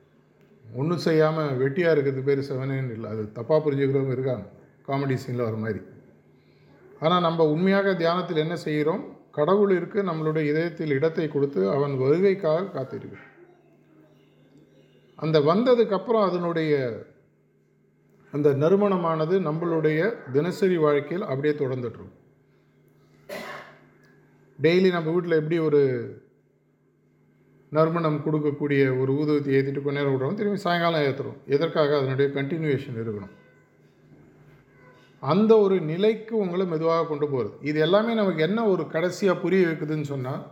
ஒன்றும் 0.65 1.05
செய்யாமல் 1.07 1.57
வெட்டியாக 1.63 1.95
இருக்கிறது 1.95 2.23
பேர் 2.29 2.49
செவனேன்னு 2.51 2.93
இல்லை. 2.97 3.11
அது 3.11 3.23
தப்பாக 3.39 3.61
புரிஞ்சுக்கிறவங்க 3.65 4.17
இருக்காங்க. 4.19 4.47
காமெடி 4.89 5.17
சீனில் 5.23 5.47
வர 5.49 5.57
மாதிரி. 5.65 5.81
ஆனால் 7.01 7.25
நம்ம 7.27 7.47
உண்மையாக 7.55 7.95
தியானத்தில் 7.95 8.45
என்ன 8.45 8.57
செய்கிறோம்? 8.57 9.03
கடவுளிற்கு 9.37 9.99
நம்மளுடைய 10.03 10.45
இதயத்தில் 10.53 10.97
இடத்தை 10.97 11.27
கொடுத்து 11.29 11.61
அவன் 11.71 11.95
வருகைக்காக 12.03 12.71
காத்திருக்கிறோம் 12.75 13.29
அந்த 15.19 15.39
வந்ததுக்கப்புறம் 15.41 16.27
அதனுடைய 16.29 16.73
அந்த 18.33 18.49
நறுமணமானது 18.63 19.35
நம்மளுடைய 19.49 20.01
தினசரி 20.33 20.77
வாழ்க்கையில் 20.77 21.29
அப்படியே 21.31 21.55
தொடர்ந்துட்டுருக்கும் 21.55 22.19
டெய்லி 24.59 24.91
நம்ம 24.91 25.11
வீட்டில் 25.11 25.39
எப்படி 25.41 25.59
ஒரு 25.59 25.83
நறுமணம் 27.73 28.23
கொடுக்கக்கூடிய 28.25 28.83
ஒரு 29.01 29.11
ஊதுவத்தி 29.21 29.55
ஏற்றிட்டு 29.59 29.83
கொஞ்ச 29.83 29.99
நேரம் 29.99 30.15
விடுறோம் 30.15 30.39
திரும்பி 30.39 30.59
சாயங்காலம் 30.65 31.05
ஏற்றுறோம் 31.09 31.39
எதற்காக? 31.47 31.97
அதனுடைய 31.99 32.27
கண்டினியூவேஷன் 32.35 32.99
இருக்கணும். 32.99 33.33
அந்த 35.23 35.53
ஒரு 35.59 35.81
நிலைக்கு 35.81 36.37
உங்களை 36.37 36.67
மெதுவாக 36.67 37.07
கொண்டு 37.07 37.27
போகிறது 37.29 37.55
இது 37.69 37.81
எல்லாமே 37.81 38.15
நமக்கு 38.15 38.43
என்ன 38.43 38.61
ஒரு 38.69 38.87
கடைசியாக 38.87 39.41
புரிய 39.41 39.67
வைக்குதுன்னு 39.67 40.09
சொன்னால் 40.13 40.43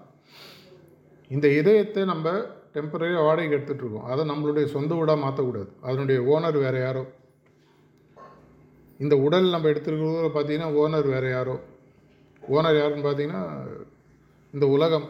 இந்த 1.29 1.47
இதயத்தை 1.61 2.05
நம்ம 2.05 2.29
டெம்பரரி 2.75 3.25
வாடகைக்கு 3.25 3.57
எடுத்துகிட்டு 3.57 3.85
இருக்கோம். 3.85 4.09
அதை 4.13 4.23
நம்மளுடைய 4.31 4.65
சொந்த 4.65 4.95
வீடாக 4.95 5.23
மாற்றக்கூடாது 5.25 5.71
அதனுடைய 5.81 6.19
ஓனர் 6.33 6.59
வேறு 6.65 6.79
யாரோ. 6.81 7.03
இந்த 8.99 9.17
உடல் 9.17 9.49
நம்ம 9.49 9.69
எடுத்துருக்கிறத 9.69 10.31
பார்த்தீங்கன்னா 10.37 10.71
ஓனர் 10.83 11.09
வேறு 11.15 11.31
யாரோ. 11.31 11.57
ஓனர் 12.43 12.79
யாருன்னு 12.81 13.07
பார்த்தீங்கன்னா 13.09 13.45
இந்த 14.55 14.67
உலகம். 14.67 15.09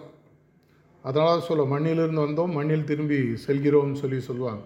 அதனால் 1.03 1.47
சொல்ல 1.49 1.65
மண்ணிலிருந்து 1.65 2.27
வந்தோம் 2.27 2.57
மண்ணில் 2.59 2.89
திரும்பி 2.91 3.19
செல்கிறோம்னு 3.47 4.01
சொல்லி 4.03 4.21
சொல்லுவாங்க. 4.21 4.63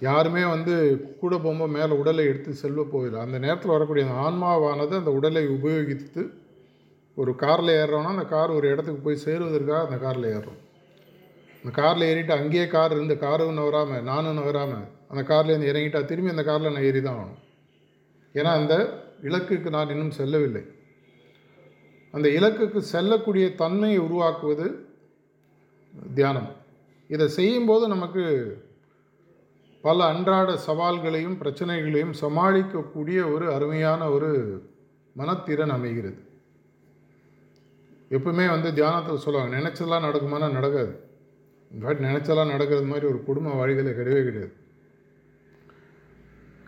யாருமே 0.00 0.44
வந்து 0.44 0.74
கூட 1.20 1.38
போகும்போது 1.38 1.72
மேலே 1.72 1.92
உடலை 1.92 2.24
எடுத்து 2.24 2.52
செல்வ 2.54 2.82
போயிடல 2.82 3.22
அந்த 3.26 3.38
நேரத்தில் 3.38 3.74
வரக்கூடிய 3.74 4.06
அந்த 4.06 4.16
ஆன்மாவானது 4.24 4.94
அந்த 4.96 5.10
உடலை 5.10 5.48
உபயோகித்து 5.48 6.22
ஒரு 7.16 7.34
காரில் 7.34 7.68
ஏறுறோன்னா 7.68 8.10
அந்த 8.14 8.24
கார் 8.24 8.50
ஒரு 8.50 8.68
இடத்துக்கு 8.68 9.00
போய் 9.00 9.24
சேருவதற்காக 9.24 9.84
அந்த 9.86 9.98
காரில் 9.98 10.24
ஏறுறோம். 10.24 10.60
அந்த 11.62 11.70
காரில் 11.80 12.08
ஏறிட்டு 12.08 12.32
அங்கேயே 12.32 12.66
கார் 12.66 12.90
இருந்து 12.90 13.18
காரும் 13.18 13.58
நவராமல் 13.58 14.02
நானும் 14.02 14.38
நவராமல் 14.38 14.86
அந்த 15.08 15.22
கார்லேருந்து 15.32 15.70
இறங்கிட்டா 15.72 16.04
திரும்பி 16.04 16.30
அந்த 16.30 16.42
காரில் 16.42 16.72
நான் 16.72 16.82
ஏறி 16.82 17.02
தான் 17.02 17.18
ஆகணும். 17.18 17.42
ஏன்னா 18.34 18.50
அந்த 18.60 18.74
இலக்குக்கு 19.22 19.70
நான் 19.70 19.88
இன்னும் 19.88 20.10
செல்லவில்லை. 20.10 20.62
அந்த 22.10 22.28
இலக்குக்கு 22.28 22.78
செல்லக்கூடிய 22.78 23.54
தன்மையை 23.54 23.98
உருவாக்குவது 23.98 24.66
தியானம். 26.14 26.50
இதை 27.08 27.28
செய்யும்போது 27.28 27.88
நமக்கு 27.88 28.22
பல 29.86 30.04
அன்றாட 30.04 30.58
சவால்களையும் 30.66 31.36
பிரச்சனைகளையும் 31.36 32.14
சமாளிக்கக்கூடிய 32.20 33.32
ஒரு 33.32 33.52
அருமையான 33.54 34.10
ஒரு 34.10 34.30
மனத்திறன் 35.16 35.74
அமைகிறது. 35.78 36.20
எப்பவுமே 38.10 38.46
வந்து 38.50 38.74
தியானத்தில் 38.74 39.18
சொல்லுவாங்க 39.18 39.58
நினச்சதெல்லாம் 39.58 40.06
நடக்குமானா 40.06 40.50
நடக்காது. 40.50 40.92
இன்ஃபேக்ட் 41.72 42.06
நினச்சதெல்லாம் 42.08 42.54
நடக்கிறது 42.54 42.86
மாதிரி 42.86 43.06
ஒரு 43.06 43.24
குடும்ப 43.24 43.50
வாழ்க்கையில 43.50 43.92
கிடையவே 43.98 44.24
கிடையாது. 44.24 44.52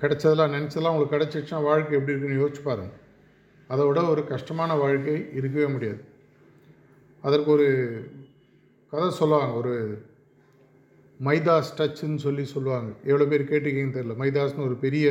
கிடைச்சதெல்லாம் 0.01 0.55
நினச்சதெல்லாம் 0.57 0.95
உங்களுக்கு 0.95 1.17
கிடச்சிச்சுன்னா 1.17 1.63
வாழ்க்கை 1.63 1.99
எப்படி 1.99 2.19
இருக்குன்னு 2.19 2.45
யோசிச்சு 2.45 2.63
பாருங்க. 2.63 2.93
அதை 3.69 3.87
விட 3.87 4.03
ஒரு 4.03 4.27
கஷ்டமான 4.27 4.75
வாழ்க்கை 4.75 5.29
இருக்கவே 5.35 5.67
முடியாது. 5.73 6.05
அதற்கு 7.23 7.51
ஒரு 7.51 7.69
கதை 8.91 9.11
சொல்லுவாங்க 9.11 9.55
ஒரு 9.55 9.75
மைதாஸ் 11.27 11.71
டச்சுன்னு 11.79 12.21
சொல்லி 12.25 12.45
சொல்லுவாங்க. 12.45 12.91
எவ்வளோ 13.05 13.25
பேர் 13.31 13.51
கேட்டிருக்கீங்கன்னு 13.51 13.97
தெரில 13.99 14.17
மைதாஸ்னு 14.23 14.67
ஒரு 14.69 14.77
பெரிய 14.85 15.07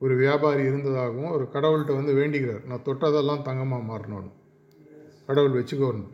ஒரு 0.00 0.14
வியாபாரி 0.16 0.62
இருந்ததாகவும் 0.62 1.32
ஒரு 1.36 1.44
கடவுள்கிட்ட 1.54 1.94
வந்து 2.00 2.12
வேண்டிக்கிறார். 2.20 2.62
நான் 2.66 2.84
தொட்டதெல்லாம் 2.84 3.42
தங்கமாக 3.48 3.88
மாறணும்னு. 3.90 4.30
கடவுள் 5.26 5.56
வச்சுக்கோணும் 5.58 6.12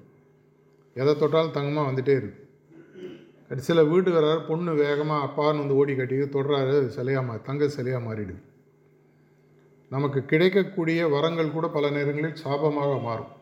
எதை 1.01 1.13
தொட்டாலும் 1.17 1.55
தங்கமாக 1.57 1.89
வந்துகிட்டே 1.91 2.15
இருக்கு. 2.21 2.41
கடைசியில் 3.49 3.89
வீட்டுக்காரர் 3.91 4.47
பொண்ணு 4.49 4.75
வேகமாக 4.75 5.25
அப்பான்னு 5.27 5.63
வந்து 5.63 5.79
ஓடி 5.81 5.95
கட்டி 5.97 6.17
தொடுறாரு 6.37 6.77
சிலையாக 6.97 7.27
மா 7.27 7.35
தங்க 7.49 7.65
சிலையாக 7.77 8.07
மாறிடுது. 8.09 8.43
நமக்கு 9.95 10.21
கிடைக்கக்கூடிய 10.25 11.09
வரங்கள் 11.09 11.55
கூட 11.57 11.67
பல 11.69 11.91
நேரங்களில் 11.91 12.43
சாபமாக 12.45 12.95
மாறும். 13.09 13.33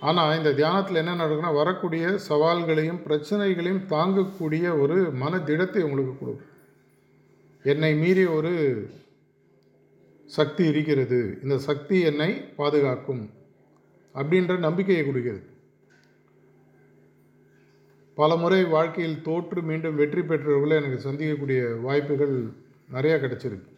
ஆனால் 0.00 0.36
இந்த 0.36 0.52
தியானத்தில் 0.52 1.00
என்ன 1.02 1.14
நடக்குன்னா 1.14 1.54
வரக்கூடிய 1.54 2.18
சவால்களையும் 2.28 3.02
பிரச்சனைகளையும் 3.02 3.84
தாங்கக்கூடிய 3.88 4.80
ஒரு 4.80 4.96
மன 5.22 5.40
திடத்தை 5.40 5.82
உங்களுக்கு 5.82 6.18
கொடுக்கும். 6.18 6.54
என்னை 7.62 7.94
மீறி 7.94 8.24
ஒரு 8.24 8.52
சக்தி 10.24 10.64
இருக்கிறது. 10.66 11.38
இந்த 11.42 11.58
சக்தி 11.58 12.00
என்னை 12.00 12.30
பாதுகாக்கும் 12.56 13.30
அப்படின்ற 14.14 14.58
நம்பிக்கையை 14.58 15.06
கொடுக்கிறது. 15.06 15.42
பல 18.14 18.36
முறை 18.36 18.64
வாழ்க்கையில் 18.64 19.22
தோற்று 19.22 19.62
மீண்டும் 19.62 19.96
வெற்றி 19.96 20.22
பெற்றவர்களை 20.22 20.76
எனக்கு 20.82 21.08
சந்திக்கக்கூடிய 21.08 21.80
வாய்ப்புகள் 21.80 22.36
நிறையா 22.92 23.16
கிடச்சிருக்கு. 23.24 23.68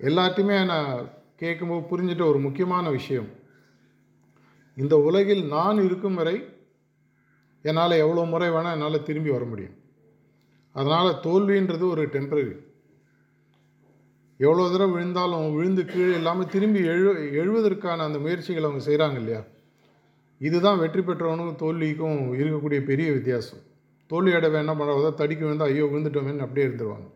எல்லாத்தையுமே 0.00 0.64
நான் 0.64 1.08
கேட்கும்போது 1.36 1.84
புரிஞ்சிட்ட 1.90 2.24
ஒரு 2.26 2.38
முக்கியமான 2.38 2.90
விஷயம். 2.90 3.35
இந்த 4.82 4.94
உலகில் 5.08 5.42
நான் 5.54 5.78
இருக்கும் 5.86 6.18
வரை 6.20 6.36
என்னால் 7.68 8.02
எவ்வளோ 8.04 8.24
முறை 8.32 8.48
வேணால் 8.54 8.76
என்னால் 8.76 9.06
திரும்பி 9.08 9.30
வர 9.34 9.44
முடியும். 9.52 9.76
அதனால் 10.76 11.18
தோல்வின்றது 11.26 11.84
ஒரு 11.94 12.02
டெம்பரரி 12.14 12.54
எவ்வளோ 14.40 14.64
தடவை 14.72 14.88
விழுந்தாலும் 14.94 15.54
விழுந்து 15.56 15.82
கீழே 15.92 16.14
இல்லாமல் 16.18 16.50
திரும்பி 16.54 16.80
எழு 16.94 17.12
எழுவதற்கான 17.42 18.04
அந்த 18.08 18.18
முயற்சிகளை 18.24 18.66
அவங்க 18.68 18.82
செய்கிறாங்க 18.88 19.18
இல்லையா? 19.22 19.40
இதுதான் 20.40 20.80
வெற்றி 20.82 21.02
பெற்றவனுக்கும் 21.02 21.60
தோல்விக்கும் 21.62 22.18
இருக்கக்கூடிய 22.40 22.80
பெரிய 22.90 23.08
வித்தியாசம். 23.16 23.62
தோல்வி 24.10 24.32
அடைவன் 24.38 24.62
என்ன 24.64 24.74
பண்ணுறதோ 24.80 25.10
தடிக்க 25.20 25.42
விழுந்தால் 25.44 25.70
ஐயோ 25.72 25.86
விழுந்துட்டோமேன்னு 25.92 26.44
அப்படியே 26.46 26.66
இருந்துருவாங்க. 26.68 27.08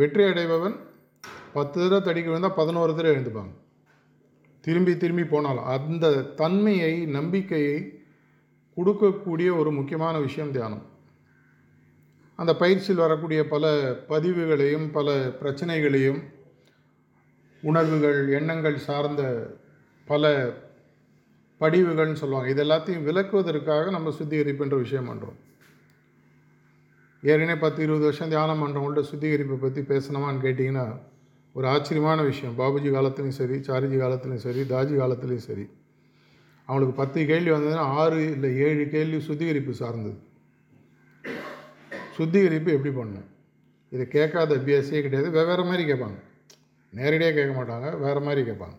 வெற்றி 0.00 0.24
அடைபவன் 0.30 0.76
பத்து 1.56 1.76
தடவை 1.82 2.00
தடிக்க 2.08 2.28
விழுந்தால் 2.30 2.58
பதினோரு 2.60 2.94
தடவை 2.96 3.12
எழுந்துப்பாங்க. 3.14 3.52
திரும்பி 4.66 4.92
திரும்பி 4.96 5.24
போனால் 5.24 5.60
அந்த 5.74 6.06
தன்மையை 6.40 6.94
நம்பிக்கையை 7.16 7.76
கொடுக்கக்கூடிய 8.76 9.48
ஒரு 9.60 9.70
முக்கியமான 9.70 10.14
விஷயம் 10.18 10.54
தியானம். 10.56 10.84
அந்த 12.38 12.52
பயிற்சியில் 12.62 13.04
வரக்கூடிய 13.04 13.40
பல 13.48 13.64
பதிவுகளையும் 14.08 14.86
பல 14.96 15.14
பிரச்சனைகளையும் 15.40 16.20
உணர்வுகள் 17.62 18.20
எண்ணங்கள் 18.38 18.84
சார்ந்த 18.88 19.22
பல 20.08 20.32
படிவுகள்னு 21.60 22.20
சொல்லுவாங்க. 22.22 22.50
இது 22.52 22.62
எல்லாத்தையும் 22.64 23.06
விளக்குவதற்காக 23.08 23.90
நம்ம 23.90 24.12
சுத்திகரிப்புன்ற 24.18 24.78
விஷயம் 24.84 25.08
பண்ணுறோம் 25.10 25.38
ஏற்கனவே 27.22 27.58
பத்து 27.60 27.80
இருபது 27.82 28.04
வருஷம் 28.04 28.28
தியானம் 28.28 28.60
பண்ணுறவங்கள்ட்ட 28.62 29.04
சுத்திகரிப்பை 29.10 29.56
பற்றி 29.58 29.82
பேசணுமான்னு 29.92 30.44
கேட்டிங்கன்னா 30.44 30.86
ஒரு 31.56 31.68
ஆச்சரியமான 31.68 32.22
விஷயம். 32.22 32.58
பாபுஜி 32.58 32.88
காலத்துலேயும் 32.94 33.36
சரி 33.38 33.54
சாரிஜி 33.54 33.98
காலத்துலேயும் 34.00 34.44
சரி 34.44 34.60
தாஜி 34.60 34.94
காலத்துலேயும் 34.98 35.46
சரி. 35.48 35.68
அவங்களுக்கு 36.64 37.02
பத்து 37.02 37.26
கேள்வி 37.26 37.50
வந்ததுன்னா 37.50 37.74
ஆறு 37.74 38.30
இல்லை 38.30 38.56
ஏழு 38.56 38.88
கேள்வி 38.88 39.20
சுத்திகரிப்பு 39.20 39.74
சார்ந்தது. 39.74 40.18
சுத்திகரிப்பு 42.16 42.72
எப்படி 42.72 42.94
பண்ணணும் 42.94 43.26
இதை 43.90 44.08
கேட்காத 44.08 44.54
பிஎஸ்சியே 44.54 45.00
கிடையாது. 45.00 45.30
வெவ்வேறு 45.30 45.64
மாதிரி 45.64 45.92
கேட்பாங்க. 45.92 46.18
நேரடியாக 46.90 47.34
கேட்க 47.34 47.62
மாட்டாங்க 47.62 48.00
வேறு 48.00 48.20
மாதிரி 48.20 48.50
கேட்பாங்க. 48.50 48.76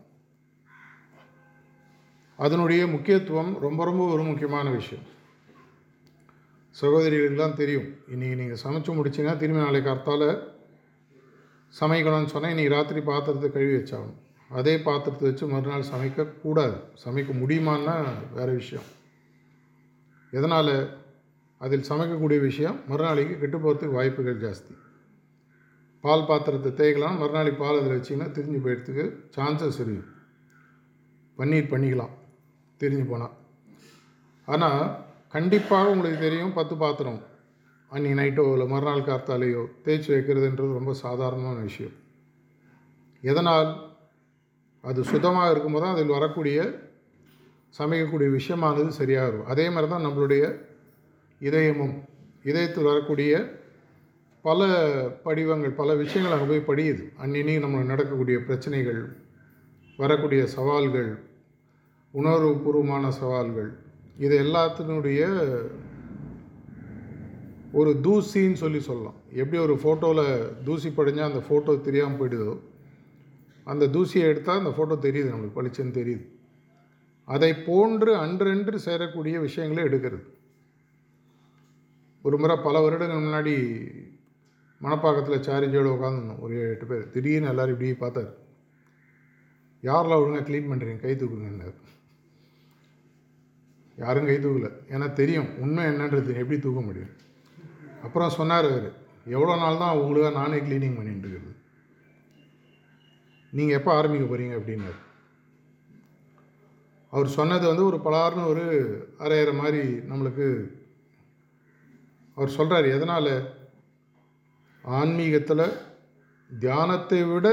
அதனுடைய 2.38 2.88
முக்கியத்துவம் 2.88 3.60
ரொம்ப 3.60 3.86
ரொம்ப 3.86 4.12
ஒரு 4.14 4.24
முக்கியமான 4.24 4.70
விஷயம். 4.70 5.04
சகோதரிகளுக்கெல்லாம் 6.82 7.54
தெரியும். 7.54 7.90
இன்றைக்கி 8.12 8.36
நீங்கள் 8.36 8.64
சமைச்சு 8.64 8.98
முடிச்சிங்கன்னா 8.98 9.38
திரும்பி 9.38 9.64
நாளைக்கு 9.64 9.90
அர்த்தால் 9.90 10.56
சமைக்கணும்னு 11.74 12.26
சொன்னால் 12.26 12.54
இன்றைக்கி 12.54 12.70
ராத்திரி 12.70 13.02
பாத்திரத்தை 13.02 13.52
கழுவி 13.52 13.74
வச்சாகணும். 13.74 14.20
அதே 14.50 14.74
பாத்திரத்தை 14.80 15.26
வச்சு 15.30 15.48
மறுநாள் 15.48 15.92
சமைக்கக்கூடாது. 15.94 16.78
சமைக்க 17.04 17.32
முடியுமான்னா 17.42 17.96
வேறு 18.34 18.54
விஷயம். 18.54 18.88
எதனால்? 20.32 20.76
அதில் 21.62 21.88
சமைக்கக்கூடிய 21.90 22.40
விஷயம் 22.40 22.78
மறுநாளைக்கு 22.88 23.36
கெட்டு 23.40 23.58
போகிறதுக்கு 23.58 23.98
வாய்ப்புகள் 24.00 24.42
ஜாஸ்தி. 24.42 24.74
பால் 26.04 26.28
பாத்திரத்தை 26.30 26.72
தேய்க்கலாம் 26.80 27.20
மறுநாளைக்கு 27.22 27.60
பால் 27.64 27.80
அதில் 27.80 27.96
வச்சிங்கன்னா 27.98 28.30
திரிஞ்சு 28.36 28.60
போயிடுறதுக்கு 28.66 29.06
சான்சஸ் 29.36 29.80
இருக்குது 29.84 30.14
பன்னீர் 31.38 31.72
பண்ணிக்கலாம். 31.72 32.14
தெரிஞ்சு 32.82 33.08
போனால் 33.10 33.36
ஆனால் 34.46 34.84
கண்டிப்பாக 35.36 35.90
உங்களுக்கு 35.90 36.20
தெரியும் 36.20 36.54
பத்து 36.54 36.76
பாத்திரம். 36.84 37.20
அன்றைக்கி 37.92 38.18
நைட்டோ 38.20 38.44
இல்லை 38.52 38.66
மறுநாள் 38.68 39.02
காத்தாலேயோ 39.02 39.62
தேய்ச்சி 39.86 40.10
வைக்கிறதுன்றது 40.14 40.72
ரொம்ப 40.74 40.94
சாதாரணமான 40.94 41.58
விஷயம். 41.60 41.94
எதனால்? 43.24 43.70
அது 44.84 45.04
சுத்தமாக 45.04 45.52
இருக்கும்போது 45.52 45.86
தான் 45.86 45.96
அதில் 45.96 46.08
வரக்கூடிய 46.08 46.58
சமைக்கக்கூடிய 47.80 48.28
விஷயமானது 48.30 48.88
சரியாக 48.88 49.28
இருக்கும் 49.28 49.48
அதே 49.48 49.70
மாதிரி 49.70 49.88
தான் 49.92 50.06
நம்மளுடைய 50.06 50.44
இதயமும் 51.42 51.96
இதயத்தில் 52.44 52.84
வரக்கூடிய 52.84 53.32
பல 54.42 54.68
படிவங்கள் 55.24 55.74
பல 55.74 55.96
விஷயங்கள் 55.96 56.36
அங்கே 56.36 56.48
போய் 56.52 56.70
படியுது. 56.70 57.04
அன்னினி 57.24 57.56
நம்மளுக்கு 57.60 57.94
நடக்கக்கூடிய 57.94 58.40
பிரச்சனைகள் 58.40 59.02
வரக்கூடிய 59.98 60.46
சவால்கள் 60.48 61.12
உணர்வுபூர்வமான 62.14 63.10
சவால்கள் 63.10 63.72
இது 64.18 64.36
எல்லாத்தினுடைய 64.44 65.22
ஒரு 67.72 68.00
தூசின்னு 68.04 68.54
சொல்லி 68.54 68.80
சொல்லலாம். 68.80 69.16
எப்படி 69.34 69.58
ஒரு 69.62 69.74
ஃபோட்டோவில் 69.74 70.64
தூசி 70.64 70.90
படிஞ்சால் 70.90 71.30
அந்த 71.32 71.44
ஃபோட்டோ 71.50 71.82
தெரியாமல் 71.82 72.20
போயிடுதோ 72.20 72.60
அந்த 73.64 73.88
தூசியை 73.88 74.22
எடுத்தால் 74.22 74.58
அந்த 74.58 74.70
ஃபோட்டோ 74.70 75.06
தெரியுது 75.06 75.32
நம்மளுக்கு 75.32 75.58
பளிச்சுன்னு 75.58 75.98
தெரியுது. 76.00 76.26
அதை 77.26 77.54
போன்று 77.54 78.16
அன்றென்று 78.16 78.80
சேரக்கூடிய 78.86 79.40
விஷயங்களை 79.40 79.90
எடுக்கிறது. 79.90 80.24
ஒரு 82.22 82.38
முறை 82.38 82.58
பல 82.64 82.80
வருடங்கள் 82.80 83.26
முன்னாடி 83.26 83.56
மணப்பாக்கத்தில் 84.82 85.46
சாரிஜோடு 85.48 85.92
உட்காந்துருந்தோம் 85.96 86.40
ஒரு 86.40 86.60
ஏழு 86.60 86.70
எட்டு 86.70 86.86
பேர். 86.86 87.10
திடீர்னு 87.10 87.48
எல்லோரும் 87.48 87.80
இப்படி 87.80 88.12
பார்த்தாரு. 88.12 88.34
யாரெல்லாம் 89.84 90.22
ஒழுங்காக 90.22 90.52
க்ளீன் 90.52 90.72
பண்ணுறீங்க 90.72 91.00
கை 91.00 91.16
தூக்குங்கன்னார். 91.16 91.78
யாரும் 93.98 94.26
கை 94.26 94.36
தூக்கல. 94.36 94.72
ஏன்னா 94.90 95.14
தெரியும் 95.14 95.60
உண்மை 95.60 95.84
என்னன்றது. 95.86 96.36
எப்படி 96.36 96.60
தூக்க 96.60 96.82
முடியும்? 96.82 97.26
அப்புறம் 98.06 98.30
சொன்னார் 98.30 98.68
அவர் 98.72 98.88
எவ்வளோ 99.36 99.56
நாள் 99.56 99.82
தான் 99.84 100.00
உங்களுக்காக 100.00 100.38
நானே 100.40 100.58
க்ளீனிங் 100.58 100.98
பண்ணிட்டு 100.98 101.28
இருக்குது 101.28 101.56
நீங்கள் 103.54 103.78
எப்போ 103.80 103.92
ஆரம்பிக்க 103.98 104.26
போகிறீங்க 104.26 104.56
அப்படின்னாரு. 104.60 105.00
அவர் 107.14 107.30
சொன்னது 107.38 107.66
வந்து 107.68 107.86
ஒரு 107.86 107.98
பலார்னு 108.06 108.44
ஒரு 108.52 108.66
அரையிற 109.20 109.52
மாதிரி 109.62 109.84
நம்மளுக்கு 110.10 110.48
அவர் 112.36 112.56
சொல்கிறார் 112.58 112.88
எதனால்? 112.96 113.34
ஆன்மீகத்தில் 114.84 115.66
தியானத்தை 116.50 117.22
விட 117.24 117.48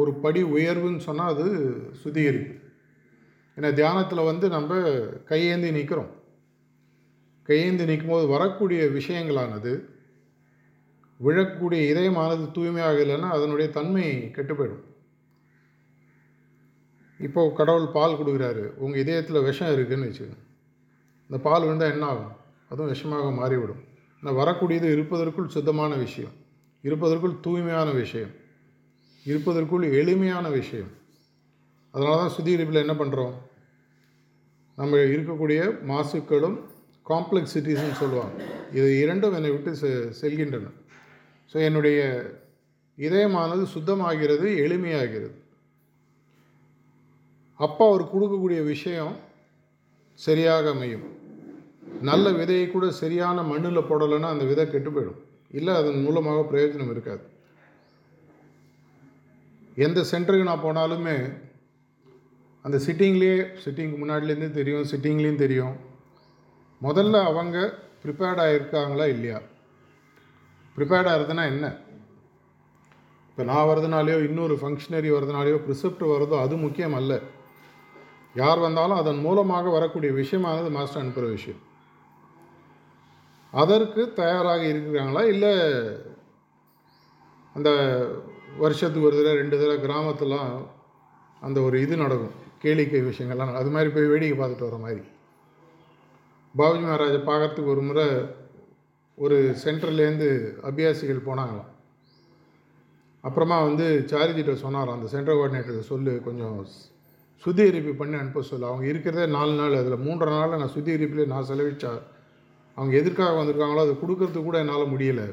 ஒரு 0.00 0.12
படி 0.14 0.42
உயர்வுன்னு 0.42 1.06
சொன்னால் 1.08 1.32
அது 1.34 1.46
சுத்திகரிப்பு. 2.02 2.54
ஏன்னா 3.56 3.70
தியானத்தில் 3.80 4.28
வந்து 4.30 4.48
நம்ம 4.48 4.74
கையேந்தி 5.30 5.70
நிற்கிறோம் 5.70 6.12
கையேந்தி 7.48 7.84
நிற்கும்போது 7.90 8.26
வரக்கூடிய 8.34 8.82
விஷயங்களானது 8.98 9.72
விழக்கூடிய 11.20 11.80
இதயமானது 11.92 12.44
தூய்மையாக 12.56 12.98
இல்லைன்னா 13.04 13.28
அதனுடைய 13.36 13.66
தன்மை 13.70 14.06
கெட்டு 14.36 14.54
போயிடும் 14.54 14.82
இப்போது 17.20 17.54
கடவுள் 17.58 17.92
பால் 17.96 18.18
கொடுக்குறாரு 18.20 18.62
உங்கள் 18.82 19.00
இதயத்தில் 19.00 19.44
விஷம் 19.48 19.72
இருக்குதுன்னு 19.74 20.08
வச்சுக்கோங்க. 20.08 20.38
இந்த 21.30 21.38
பால் 21.46 21.64
விழுந்தால் 21.64 21.92
என்ன 21.94 22.06
ஆகும்? 22.06 22.32
அதுவும் 22.70 22.92
விஷமாக 22.94 23.28
மாறிவிடும். 23.40 23.82
ஆனால் 24.22 24.38
வரக்கூடியது 24.40 24.86
இருப்பதற்குள் 24.96 25.54
சுத்தமான 25.56 25.92
விஷயம் 25.96 26.34
இருப்பதற்குள் 26.84 27.36
தூய்மையான 27.40 27.88
விஷயம் 28.00 28.32
இருப்பதற்குள் 29.26 29.84
எளிமையான 30.00 30.46
விஷயம். 30.60 30.90
அதனால 31.94 32.16
தான் 32.20 32.34
சுத்திகரிப்பில் 32.36 32.82
என்ன 32.84 32.94
பண்ணுறோம் 33.00 33.34
நம்ம 34.78 34.96
இருக்கக்கூடிய 35.12 35.60
மாசுக்களும் 35.90 36.58
காம்ப்ளெக்சிட்டிஸ்ன்னு 37.10 38.00
சொல்லுவாங்க. 38.02 38.34
இது 38.78 38.88
இரண்டும் 39.02 39.36
என்னை 39.38 39.50
விட்டு 39.54 39.70
செ 39.82 39.88
செல்கின்றன. 40.20 40.70
ஸோ 41.52 41.56
என்னுடைய 41.68 42.00
இதயமானது 43.06 43.64
சுத்தமாகிறது 43.74 44.46
எளிமையாகிறது. 44.64 45.36
அப்பா 47.64 47.84
அவர் 47.90 48.04
கொடுக்கக்கூடிய 48.12 48.60
விஷயம் 48.72 49.14
சரியாக 50.26 50.70
அமையும். 50.74 51.04
நல்ல 52.10 52.26
விதையை 52.38 52.66
கூட 52.70 52.86
சரியான 53.02 53.42
மண்ணில் 53.50 53.88
போடலைன்னா 53.90 54.28
அந்த 54.34 54.44
விதை 54.50 54.64
கெட்டு 54.70 54.90
போயிடும். 54.94 55.20
இல்லை 55.58 55.72
அதன் 55.80 56.02
மூலமாக 56.06 56.40
பிரயோஜனம் 56.50 56.92
இருக்காது. 56.94 57.24
எந்த 59.86 60.00
சென்டருக்கு 60.10 60.50
நான் 60.50 60.66
போனாலுமே 60.66 61.16
அந்த 62.64 62.76
சிட்டிங்லேயே 62.86 63.38
சிட்டிங்க்கு 63.62 63.96
முன்னாடிலேருந்தே 64.00 64.50
தெரியும் 64.58 64.88
சிட்டிங்லேயும் 64.92 65.42
தெரியும். 65.44 65.74
முதல்ல 66.82 67.24
அவங்க 67.24 67.56
ப்ரிப்பேர்டாக 68.04 68.54
இருக்காங்களா 68.54 69.06
இல்லையா? 69.06 69.40
ப்ரிப்பேர்டாக 70.76 71.16
இருந்ததுன்னா 71.18 71.44
என்ன? 71.44 71.76
இப்போ 73.28 73.42
நான் 73.42 73.66
வரதுனாலையோ 73.66 74.24
இன்னொரு 74.24 74.54
ஃபங்க்ஷனரி 74.54 75.10
வரதுனாலையோ 75.10 75.58
ப்ரிசெப்ட் 75.66 76.02
வரதோ 76.06 76.40
அது 76.40 76.56
முக்கியம் 76.56 76.94
அல்ல. 76.94 77.20
யார் 78.34 78.58
வந்தாலும் 78.58 78.96
அதன் 78.96 79.20
மூலமாக 79.20 79.68
வரக்கூடிய 79.68 80.12
விஷயமானது 80.12 80.70
மாஸ்டர் 80.70 81.02
அனுப்புகிற 81.02 81.32
விஷயம். 81.32 81.60
அதற்கு 83.50 84.12
தயாராக 84.12 84.62
இருக்கிறாங்களா? 84.62 85.22
இல்லை 85.24 85.52
அந்த 87.54 87.70
வருஷத்துக்கு 88.58 89.06
ஒரு 89.06 89.16
தடவை 89.16 89.36
ரெண்டு 89.36 89.56
தடவை 89.60 89.78
கிராமத்துலாம் 89.86 90.66
அந்த 91.40 91.60
ஒரு 91.60 91.80
இது 91.80 91.96
நடக்கும். 91.96 92.36
கேளிக்கை 92.62 93.00
விஷயங்கள்லாம் 93.10 93.54
அது 93.54 93.70
மாதிரி 93.70 93.90
போய் 93.90 94.06
வேடிக்கை 94.06 94.38
பார்த்துட்டு 94.38 94.68
வர 94.70 94.76
மாதிரி. 94.76 95.02
பாபுஜி 96.58 96.80
மகாராஜை 96.84 97.20
பார்க்கறதுக்கு 97.26 97.72
ஒரு 97.74 97.82
முறை 97.82 98.06
ஒரு 99.24 99.36
சென்டர்லேருந்து 99.64 100.26
அபியாசிகள் 100.68 101.26
போனாங்களாம். 101.28 101.70
அப்புறமா 103.20 103.56
வந்து 103.62 103.86
சாரிஜிட்ட 104.10 104.54
சொன்னாராம் 104.54 104.96
அந்த 104.96 105.08
சென்ட்ரல் 105.14 105.38
கோஆர்டினேட்டர் 105.38 105.90
சொல்லு 105.92 106.12
கொஞ்சம் 106.24 106.56
சுத்திகரிப்பு 107.44 107.92
பண்ணி 108.00 108.16
அனுப்ப 108.16 108.42
சொல்லு. 108.42 108.66
அவங்க 108.66 108.86
இருக்கிறதே 108.86 109.26
நாலு 109.36 109.54
நாள் 109.60 109.78
அதில் 109.80 110.04
மூன்றரை 110.06 110.34
நாளில் 110.38 110.60
நான் 110.62 110.74
சுத்திகரிப்பிலே 110.74 111.26
நான் 111.26 111.48
செலவிச்சா 111.48 111.92
அவங்க 112.76 112.92
எதற்காக 113.00 113.38
வந்திருக்காங்களோ 113.38 113.84
அதை 113.84 113.96
கொடுக்கறதுக்கு 114.02 114.44
கூட 114.48 114.58
என்னால் 114.58 114.92
முடியலை. 114.92 115.26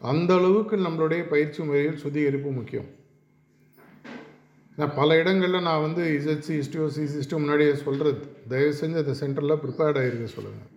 அந்த 0.00 0.30
அளவுக்கு 0.34 0.76
நம்மளுடைய 0.76 1.22
பயிற்சி 1.28 1.60
முறையில் 1.62 2.02
சுத்திகரிப்பு 2.04 2.50
முக்கியம். 2.50 2.88
நான் 4.80 4.94
பல 4.98 5.16
இடங்களில் 5.20 5.66
நான் 5.68 5.82
வந்து 5.84 6.02
இசட்சி 6.18 6.52
ஹிஸ்டியோ 6.58 6.84
சி 6.94 7.02
சிஸ்டம் 7.14 7.42
முன்னாடியே 7.42 7.72
சொல்கிறது 7.82 8.20
தயவு 8.50 8.72
செஞ்சு 8.78 9.00
அந்த 9.02 9.14
சென்டரில் 9.20 9.60
ப்ரிப்பேர்ட் 9.64 9.98
ஆகிருக்க 10.02 10.28
சொல்லுங்கள் 10.34 10.68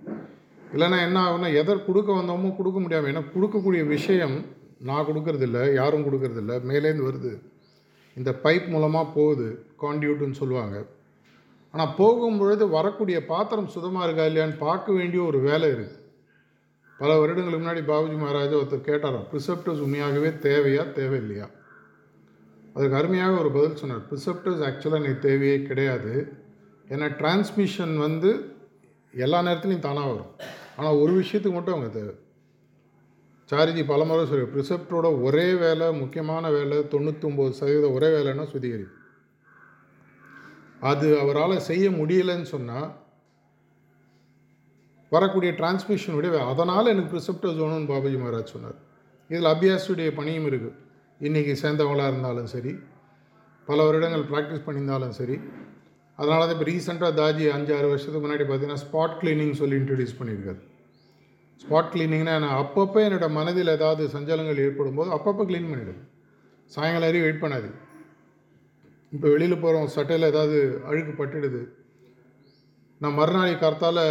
இல்லைன்னா 0.74 0.98
என்ன 1.08 1.18
ஆகுனா 1.28 1.50
எதை 1.62 1.74
கொடுக்க 1.88 2.10
வந்தோமோ 2.18 2.50
கொடுக்க 2.60 2.80
முடியாமல் 2.80 3.12
ஏன்னா 3.12 3.24
கொடுக்கக்கூடிய 3.36 3.84
விஷயம் 3.96 4.36
நான் 4.90 5.08
கொடுக்கறதில்ல 5.10 5.60
யாரும் 5.80 6.06
கொடுக்கறதில்ல 6.08 6.54
மேலேருந்து 6.70 7.08
வருது. 7.10 7.32
இந்த 8.18 8.32
பைப் 8.46 8.68
மூலமாக 8.74 9.14
போகுது 9.18 9.48
காண்டியூட்டுன்னு 9.84 10.40
சொல்லுவாங்க. 10.42 10.78
ஆனால் 11.74 11.94
போகும்பொழுது 12.00 12.64
வரக்கூடிய 12.78 13.18
பாத்திரம் 13.34 13.74
சுத்தமாக 13.76 14.06
இருக்கா 14.08 14.26
இல்லையான்னு 14.30 14.58
பார்க்க 14.68 14.98
வேண்டிய 15.00 15.22
ஒரு 15.24 15.40
வேலை 15.50 15.70
இருக்குது 15.76 16.00
பல 17.00 17.12
வருடங்களுக்கு 17.20 17.64
முன்னாடி 17.64 17.84
பாபுஜி 17.92 18.18
மகாராஜா 18.24 18.58
ஒருத்தர் 18.62 18.88
கேட்டாராம் 18.90 19.28
ப்ரிசெப்டர்ஸ் 19.32 19.84
உண்மையாகவே 19.86 20.32
தேவையா 20.48 20.84
தேவையில்லையா? 21.00 21.48
அதுக்கு 22.74 22.98
அருமையாக 22.98 23.40
ஒரு 23.42 23.52
பதில் 23.52 23.80
சொன்னார். 23.82 24.04
ப்ரிசெப்டர்ஸ் 24.10 24.64
ஆக்சுவலாக 24.68 25.02
எனக்கு 25.04 25.26
தேவையே 25.30 25.62
கிடையாது. 25.62 26.14
ஏன்னா 26.88 27.08
டிரான்ஸ்மிஷன் 27.20 27.98
வந்து 27.98 28.32
எல்லா 29.14 29.40
நேரத்துலையும் 29.42 29.88
தானாக 29.88 30.12
வரும். 30.12 30.32
ஆனால் 30.78 31.00
ஒரு 31.04 31.14
விஷயத்துக்கு 31.22 31.58
மட்டும் 31.58 31.76
அவங்க 31.76 31.92
தேவை. 32.00 32.14
சாரிஜி 33.52 33.84
பலமுறை 33.86 34.26
சொல்லி 34.26 34.46
ப்ரிசெப்டரோட 34.54 35.22
ஒரே 35.22 35.54
வேலை 35.54 35.88
முக்கியமான 35.94 36.50
வேலை 36.52 36.78
தொண்ணூற்றொம்பது 36.78 37.50
சதவீதம் 37.50 37.96
ஒரே 37.98 38.10
வேலைன்னா 38.18 38.46
சுத்திகரிப்பு. 38.54 38.98
அது 40.80 41.08
அவரால் 41.20 41.66
செய்ய 41.70 41.90
முடியலைன்னு 41.90 42.50
சொன்னால் 42.56 42.88
வரக்கூடிய 45.10 45.52
டிரான்ஸ்மிஷனுடைய 45.52 46.40
அதனால் 46.52 46.92
எனக்கு 46.94 47.12
ப்ரிசெப்டர்ஸ் 47.14 47.62
வேணும்னு 47.64 47.92
பாபாஜி 47.92 48.18
மகாராஜ் 48.22 48.56
சொன்னார். 48.56 48.80
இதில் 49.28 49.52
அபியாசுடைய 49.52 50.12
பணியும் 50.16 50.48
இருக்குது 50.52 50.82
இன்றைக்கி 51.28 51.54
சேர்ந்தவங்களாக 51.62 52.12
இருந்தாலும் 52.12 52.48
சரி 52.54 52.72
பல 53.68 53.84
வருடங்கள் 53.88 54.24
ப்ராக்டிஸ் 54.32 54.64
பண்ணியிருந்தாலும் 54.66 55.14
சரி 55.18 55.36
அதனால 56.20 56.40
தான் 56.46 56.56
இப்போ 56.56 56.66
ரீசெண்டாக 56.70 57.12
தாஜி 57.20 57.46
அஞ்சு 57.56 57.72
ஆறு 57.76 57.88
வருஷத்துக்கு 57.92 58.24
முன்னாடி 58.26 58.46
பார்த்தீங்கன்னா 58.48 58.82
ஸ்பாட் 58.86 59.16
கிளீனிங் 59.22 59.54
சொல்லி 59.60 59.76
இன்ட்ரடியூஸ் 59.82 60.18
பண்ணியிருக்காரு. 60.20 60.60
ஸ்பாட் 61.62 61.92
கிளீனிங்னா 61.94 62.34
நான் 62.46 62.60
அப்பப்போ 62.64 63.00
என்னோட 63.06 63.28
மனதில் 63.38 63.74
ஏதாவது 63.76 64.06
சஞ்சலங்கள் 64.16 64.62
ஏற்படும் 64.66 64.98
போது 65.00 65.16
அப்பப்போ 65.18 65.46
க்ளீன் 65.52 65.70
பண்ணிவிடுது 65.72 66.02
சாயங்காலம் 66.72 67.08
வரையும் 67.10 67.26
வெயிட் 67.28 67.44
பண்ணாது. 67.44 67.70
இப்போ 69.12 69.28
வெளியில் 69.34 69.64
போகிறோம் 69.64 69.88
சட்டையில் 69.96 70.30
ஏதாவது 70.32 70.58
அழுக்கு 70.90 71.14
பட்டுடுது. 71.22 71.62
நான் 73.02 73.18
மறுநாளைக்கு 73.20 73.64
கருத்தால் 73.64 74.04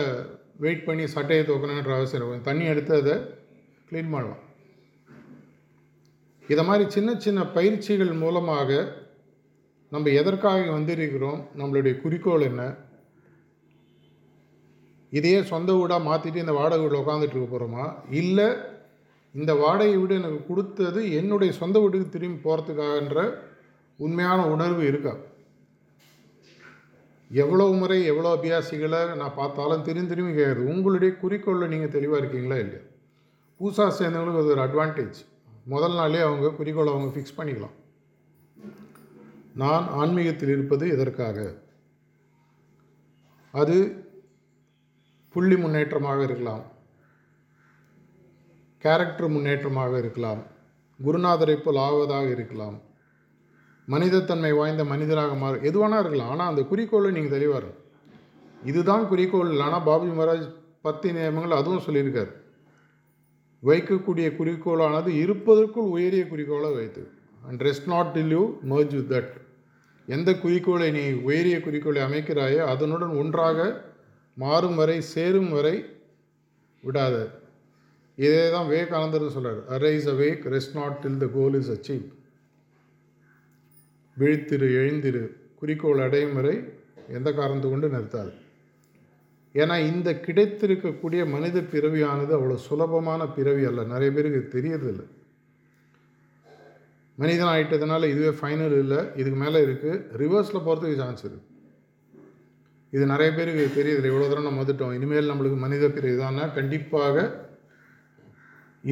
வெயிட் 0.65 0.87
பண்ணி 0.89 1.05
சட்டையை 1.17 1.45
தூக்கணுன்ற 1.51 1.95
அவசியம் 1.99 2.21
இருக்கும் 2.21 2.49
தண்ணி 2.51 2.65
எடுத்து 2.73 2.95
அதை 3.03 3.17
க்ளீன் 3.91 4.13
பண்ணலாம் 4.15 4.42
இதை 6.49 6.65
மாதிரி 6.65 6.91
சின்ன 6.91 7.11
சின்ன 7.19 7.47
பயிற்சிகள் 7.47 8.13
மூலமாக 8.13 8.71
நம்ம 9.93 10.11
எதற்காக 10.11 10.61
வந்திருக்கிறோம் 10.71 11.41
நம்மளுடைய 11.59 12.01
குறிக்கோள் 12.01 12.41
என்ன? 12.41 12.63
இதையே 15.11 15.43
சொந்த 15.43 15.73
வீடாக 15.73 16.07
மாற்றிட்டு 16.09 16.37
இந்த 16.37 16.53
வாடகை 16.53 16.83
வீட்டில் 16.83 17.03
உட்காந்துட்டு 17.03 17.37
இருக்க 17.37 17.49
போகிறோமா 17.49 17.85
இல்லை 18.11 18.47
இந்த 19.35 19.55
வாடகை 19.55 19.97
வீடு 19.97 20.15
எனக்கு 20.15 20.47
கொடுத்தது 20.47 21.13
என்னுடைய 21.13 21.53
சொந்த 21.53 21.81
வீட்டுக்கு 21.81 22.09
திரும்பி 22.09 22.49
போகிறதுக்காகன்ற 22.49 23.21
உண்மையான 23.97 24.47
உணர்வு 24.49 24.87
இருக்கா? 24.87 25.15
எவ்வளோ 27.31 27.67
முறை 27.67 28.05
எவ்வளோ 28.05 28.31
அபியாசிகளை 28.37 29.15
நான் 29.17 29.37
பார்த்தாலும் 29.37 29.83
திரும்பி 29.83 30.11
திரும்பி 30.11 30.33
கேட்குறது 30.33 30.71
உங்களுடைய 30.73 31.13
குறிக்கோளில் 31.23 31.69
நீங்கள் 31.69 31.91
தெளிவாக 31.91 32.19
இருக்கீங்களா 32.19 32.59
இல்லையா? 32.59 32.83
புதுசாக 33.61 33.93
சேர்ந்தவங்களுக்கு 33.99 34.43
அது 34.43 34.55
ஒரு 34.57 34.65
அட்வான்டேஜ் 34.67 35.21
முதல் 35.65 35.95
நாளே 35.95 36.21
அவங்க 36.21 36.49
குறிக்கோளை 36.49 36.93
அவங்க 36.93 37.19
ஃபிக்ஸ் 37.19 37.39
பண்ணிக்கலாம். 37.39 37.75
நான் 39.55 39.89
ஆன்மீகத்தில் 39.89 40.49
இருப்பது 40.49 40.89
எதற்காக? 40.89 41.55
அது 43.53 44.07
புள்ளி 45.29 45.57
முன்னேற்றமாக 45.57 46.23
இருக்கலாம். 46.23 46.63
கேரக்டர் 48.79 49.29
முன்னேற்றமாக 49.29 49.99
இருக்கலாம். 49.99 50.43
குருநாதரை 51.05 51.57
போல் 51.57 51.77
ஆவதாக 51.77 52.31
இருக்கலாம். 52.31 52.81
மனிதத்தன்மை 53.87 54.53
வாய்ந்த 54.53 54.85
மனிதராக 54.85 55.35
மாற 55.35 55.57
எதுவானா 55.57 56.01
இருக்கலாம். 56.01 56.31
ஆனால் 56.31 56.49
அந்த 56.49 56.63
குறிக்கோளை 56.63 57.11
நீங்கள் 57.11 57.31
தெளிவாக 57.31 57.75
இதுதான் 58.65 59.09
குறிக்கோள். 59.09 59.51
இல்லை 59.51 59.67
ஆனால் 59.67 59.87
பாபுஜி 59.87 60.15
மகாராஜ் 60.19 60.55
பத்து 60.83 61.13
நியமங்கள் 61.13 61.59
அதுவும் 61.59 61.85
சொல்லியிருக்கார். 61.87 62.42
வைக்கக்கூடிய 63.69 64.29
குறிக்கோளானது 64.39 65.11
இருப்பதற்குள் 65.25 65.93
உயரிய 65.97 66.25
குறிக்கோளை 66.29 66.71
வைத்து 66.79 67.03
and 67.49 67.63
rest 67.69 67.89
not 67.95 68.13
till 68.17 68.35
you 68.37 68.45
merge 68.73 68.95
with 68.99 69.13
that 69.13 69.33
எந்த 70.07 70.31
குறிக்கோளை 70.45 70.89
நீ 70.91 71.05
உயரிய 71.29 71.61
குறிக்கோளை 71.61 72.01
அமைக்கிறாயோ 72.03 72.63
அதனுடன் 72.73 73.15
ஒன்றாக 73.23 73.69
மாறும் 74.37 74.77
வரை 74.81 74.99
சேரும் 75.15 75.51
வரை 75.51 75.77
விடாத. 76.85 77.17
இதே 78.19 78.43
தான் 78.51 78.69
விவேகானந்தர் 78.71 79.35
சொல்கிறார் 79.37 79.61
arise 79.77 80.09
awake 80.15 80.43
rest 80.55 80.77
not 80.81 80.99
till 81.03 81.21
the 81.23 81.27
goal 81.37 81.57
is 81.61 81.73
achieve 81.77 82.05
விழித்திரு 84.17 84.69
எழுந்திரு. 84.81 85.25
குறிக்கோள் 85.61 86.05
அடையும் 86.07 86.35
வரை 86.35 86.57
எந்த 87.19 87.29
காரணத்தை 87.33 87.69
கொண்டு 87.71 87.89
நிறுத்தாது. 87.89 88.33
ஏன்னா 89.55 89.75
இந்த 89.93 90.11
கிடைத்திருக்கக்கூடிய 90.27 91.23
மனித 91.33 91.61
பிறவியானது 91.73 92.33
அவ்வளோ 92.37 92.57
சுலபமான 92.69 93.23
பிறவி 93.37 93.65
அல்ல. 93.71 93.81
நிறைய 93.93 94.11
பேருக்கு 94.17 94.43
தெரியறதில்லை 94.57 95.07
மனிதன் 97.19 97.51
ஆகிட்டதுனால 97.55 98.09
இதுவே 98.13 98.31
ஃபைனல் 98.39 98.77
இல்லை. 98.83 99.01
இதுக்கு 99.21 99.39
மேலே 99.43 99.59
இருக்குது 99.67 99.99
ரிவர்ஸில் 100.23 100.65
போகிறதுக்கு 100.67 101.01
சான்ஸ் 101.03 101.25
இருக்குது 101.25 101.49
இது 102.93 103.05
நிறைய 103.13 103.31
பேருக்கு 103.37 103.65
தெரியுது 103.77 104.09
இவ்வளோ 104.11 104.27
தூரம் 104.31 104.47
நம்ம 104.47 104.63
வந்துட்டோம். 104.63 104.95
இனிமேல் 104.99 105.31
நம்மளுக்கு 105.31 105.59
மனித 105.65 105.85
பிறகு 105.97 106.17
தானே? 106.23 106.45
கண்டிப்பாக 106.57 107.17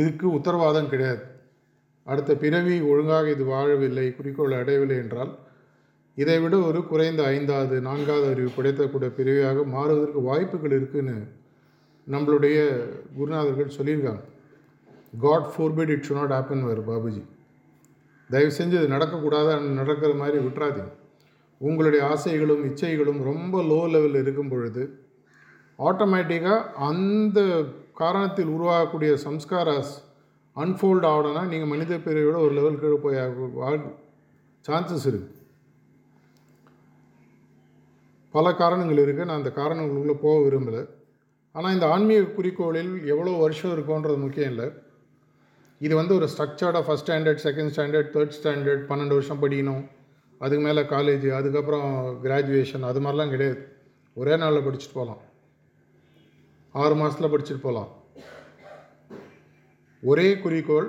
இதுக்கு 0.00 0.26
உத்தரவாதம் 0.36 0.90
கிடையாது. 0.92 1.22
அடுத்த 2.10 2.34
பிறவி 2.42 2.76
ஒழுங்காக 2.90 3.26
இது 3.34 3.44
வாழவில்லை 3.52 4.06
குறிக்கோள் 4.18 4.58
அடையவில்லை 4.60 4.96
என்றால் 5.04 5.32
இதை 6.16 6.36
விட 6.42 6.54
ஒரு 6.68 6.80
குறைந்த 6.90 7.20
ஐந்தாவது 7.34 7.76
நான்காவது 7.88 8.26
அறிவு 8.32 8.50
படைத்தக்கூடிய 8.56 9.10
பிரிவையாக 9.18 9.64
மாறுவதற்கு 9.74 10.20
வாய்ப்புகள் 10.28 10.74
இருக்குன்னு 10.78 11.16
நம்மளுடைய 12.06 12.58
குருநாதர்கள் 13.18 13.76
சொல்லியிருக்காங்க. 13.76 14.24
God 15.24 15.48
forbid 15.52 15.92
it 15.94 16.06
should 16.08 16.14
not 16.18 16.34
happen 16.38 16.66
வேறு 16.68 16.82
பாபுஜி. 16.90 17.22
தயவு 18.30 18.52
செஞ்சு 18.58 18.76
இது 18.80 18.88
நடக்கக்கூடாது 18.94 19.52
நடக்கிற 19.80 20.10
மாதிரி 20.22 20.38
விட்டுறாதீங்க. 20.46 20.92
உங்களுடைய 21.60 22.02
ஆசைகளும் 22.12 22.62
இச்சைகளும் 22.68 23.20
ரொம்ப 23.30 23.62
லோ 23.70 23.80
லெவலில் 23.94 24.22
இருக்கும் 24.24 24.52
பொழுது 24.52 24.82
ஆட்டோமேட்டிக்காக 25.78 26.68
அந்த 26.90 27.40
காரணத்தில் 28.00 28.52
உருவாகக்கூடிய 28.56 29.12
சம்ஸ்காராஸ் 29.26 29.92
அன்ஃபோல்ட் 30.56 31.06
ஆகணும்னா 31.10 31.42
நீங்கள் 31.52 31.72
மனித 31.72 31.98
பிரிவோட 32.06 32.38
ஒரு 32.46 32.54
லெவல் 32.58 32.80
கீழே 32.82 32.98
போய் 33.04 33.18
சான்சஸ் 34.64 35.06
இருக்குது 35.10 35.39
பல 38.34 38.46
காரணங்கள் 38.62 39.02
இருக்குது 39.04 39.28
நான் 39.28 39.40
அந்த 39.40 39.52
காரணங்களுக்குள்ளே 39.60 40.16
போக 40.24 40.36
விரும்பலை. 40.46 40.82
ஆனால் 41.54 41.74
இந்த 41.76 41.86
ஆன்மீக 41.94 42.28
குறிக்கோளில் 42.36 42.92
எவ்வளோ 43.12 43.32
வருஷம் 43.44 43.72
இருக்கும்ன்றது 43.76 44.18
முக்கியம் 44.24 44.52
இல்லை. 44.52 44.68
இது 45.86 45.94
வந்து 46.00 46.12
ஒரு 46.18 46.26
ஸ்ட்ரக்சர்டாக 46.32 46.82
first 46.86 47.04
standard 47.06 47.42
second 47.46 47.72
standard 47.74 48.10
third 48.14 48.36
standard 48.38 48.82
பன்னெண்டு 48.90 49.16
வருஷம் 49.18 49.42
படிக்கணும் 49.44 49.82
அதுக்கு 50.40 50.62
மேலே 50.66 50.82
காலேஜ் 50.94 51.26
அதுக்கப்புறம் 51.38 51.88
கிராஜுவேஷன் 52.24 52.84
அது 52.90 53.00
மாதிரிலாம் 53.04 53.32
கிடையாது. 53.34 53.60
ஒரே 54.20 54.36
நாளில் 54.42 54.66
படிச்சுட்டு 54.66 54.98
போகலாம் 55.00 55.22
ஆறு 56.82 56.94
மாதத்தில் 57.00 57.32
படிச்சுட்டு 57.32 57.64
போகலாம் 57.66 57.90
ஒரே 60.02 60.28
குறிக்கோள் 60.44 60.88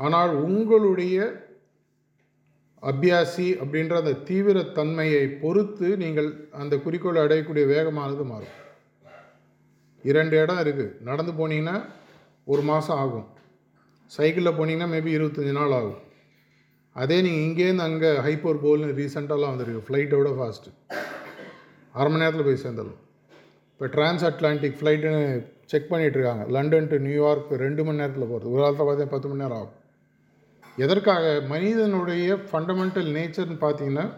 ஆனால் 0.00 0.32
உங்களுடைய 0.46 1.16
அபியாசி 2.90 3.46
அப்படின்ற 3.62 3.94
அந்த 4.02 4.12
தீவிரத்தன்மையை 4.28 5.22
பொறுத்து 5.42 5.88
நீங்கள் 6.02 6.28
அந்த 6.62 6.74
குறிக்கோளை 6.84 7.20
அடையக்கூடிய 7.24 7.64
வேகமானது 7.72 8.24
மாறும். 8.32 8.54
இரண்டு 10.10 10.34
இடம் 10.42 10.62
இருக்குது 10.64 10.96
நடந்து 11.08 11.32
போனீங்கன்னா 11.38 11.76
ஒரு 12.52 12.62
மாதம் 12.70 12.98
ஆகும். 13.04 13.28
சைக்கிளில் 14.16 14.56
போனீங்கன்னா 14.58 14.88
மேபி 14.94 15.10
இருபத்தஞ்சி 15.18 15.54
நாள் 15.60 15.76
ஆகும். 15.78 16.00
அதே 17.02 17.16
நீங்கள் 17.26 17.44
இங்கேருந்து 17.46 17.86
அங்கே 17.88 18.10
ஹைப்பர் 18.26 18.60
போல்னு 18.64 18.96
ரீசெண்டாலாம் 18.98 19.52
வந்திருக்கு. 19.52 19.86
ஃப்ளைட்டோட 19.86 20.30
ஃபாஸ்ட்டு 20.40 20.74
அரை 21.98 22.08
மணி 22.10 22.22
நேரத்தில் 22.22 22.48
போய் 22.48 22.62
சேர்ந்துடலாம். 22.64 23.00
இப்போ 23.72 23.86
டிரான்ஸ் 23.94 24.26
அட்லாண்டிக் 24.28 24.78
ஃப்ளைட்டுன்னு 24.80 25.24
செக் 25.72 25.90
பண்ணிகிட்ருக்காங்க 25.92 26.44
லண்டன் 26.56 26.90
டு 26.92 26.96
நியூயார்க் 27.06 27.50
ரெண்டு 27.64 27.82
மணி 27.86 28.00
நேரத்தில் 28.02 28.30
போகிறது 28.32 28.52
ஒரு 28.52 28.60
காலத்தில் 28.62 28.86
பார்த்தீங்கன்னா 28.86 29.14
பத்து 29.16 29.30
மணி 29.30 29.42
நேரம் 29.44 29.60
ஆகும். 29.62 29.74
எதற்காக? 30.76 31.40
மனிதனுடைய 31.48 32.34
ஃபண்டமெண்டல் 32.34 33.10
நேச்சர்னு 33.16 33.58
பார்த்தீங்கன்னா 33.60 34.12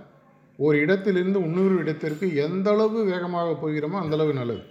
ஒரு 0.58 0.78
இடத்திலிருந்து 0.78 1.40
இன்னொரு 1.40 1.76
இடத்திற்கு 1.76 2.34
எந்த 2.34 2.70
அளவு 2.70 3.04
வேகமாக 3.04 3.56
போகிறோமோ 3.62 3.98
அந்தளவு 3.98 4.32
நல்லது. 4.32 4.62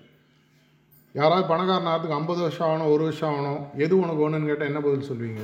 யாராவது 1.13 1.53
பணக்காரனாகிறதுக்கு 1.53 2.17
ஐம்பது 2.19 2.41
வருஷம் 2.41 2.67
ஆகணும் 2.67 2.91
ஒரு 2.91 3.03
வருஷம் 3.03 3.33
ஆகணும் 3.33 3.77
எது 3.77 3.99
உனக்கு 3.99 4.29
ஒன்றுன்னு 4.29 4.45
கேட்டால் 4.45 4.67
என்ன 4.67 4.81
பதில் 4.81 5.09
சொல்வீங்க 5.09 5.43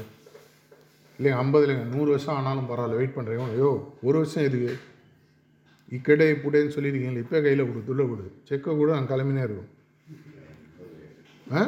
இல்லைங்க 1.19 1.37
ஐம்பது 1.37 1.67
இல்லைங்க 1.67 1.95
நூறு 1.95 2.09
வருஷம் 2.09 2.35
ஆனாலும் 2.35 2.69
பரவாயில்ல 2.69 2.95
வெயிட் 2.95 3.15
பண்ணுறேன் 3.15 3.51
ஐயோ 3.51 3.69
ஒரு 4.01 4.17
வருஷம் 4.17 4.43
எதுக்கு? 4.43 4.73
இக்கடை 5.91 6.31
புடேன்னு 6.31 6.75
சொல்லியிருக்கீங்களே 6.75 7.17
இப்போ 7.17 7.41
கையில் 7.41 7.63
கொடு 7.63 7.83
துள்ள 7.87 8.09
கொடு 8.09 8.31
செக்கை 8.43 8.75
கூட 8.75 8.91
நான் 8.91 9.07
கிளம்பினே 9.07 9.43
இருக்கும். 9.43 9.69
ஆ? 11.53 11.61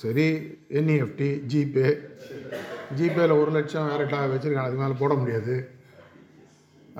சரி 0.00 0.26
என்இஎஃப்டி 0.78 1.28
ஜிபே 1.52 1.88
ஜிபேயில் 2.98 3.38
ஒரு 3.40 3.50
லட்சம் 3.56 3.88
வேறட்டா 3.88 4.18
வச்சுருக்காங்க. 4.32 4.68
அதுக்கு 4.68 4.82
மேலே 4.82 4.96
போட 5.00 5.14
முடியாது. 5.14 5.54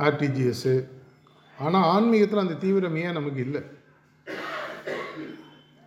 ஆர்டிஜிஎஸ்ஸு 0.07 0.75
ஆனால் 1.59 1.87
ஆன்மீகத்தில் 1.93 2.45
அந்த 2.45 2.55
தீவிரம் 2.55 2.97
ஏன் 2.97 3.17
நமக்கு 3.19 3.41
இல்லை? 3.47 3.63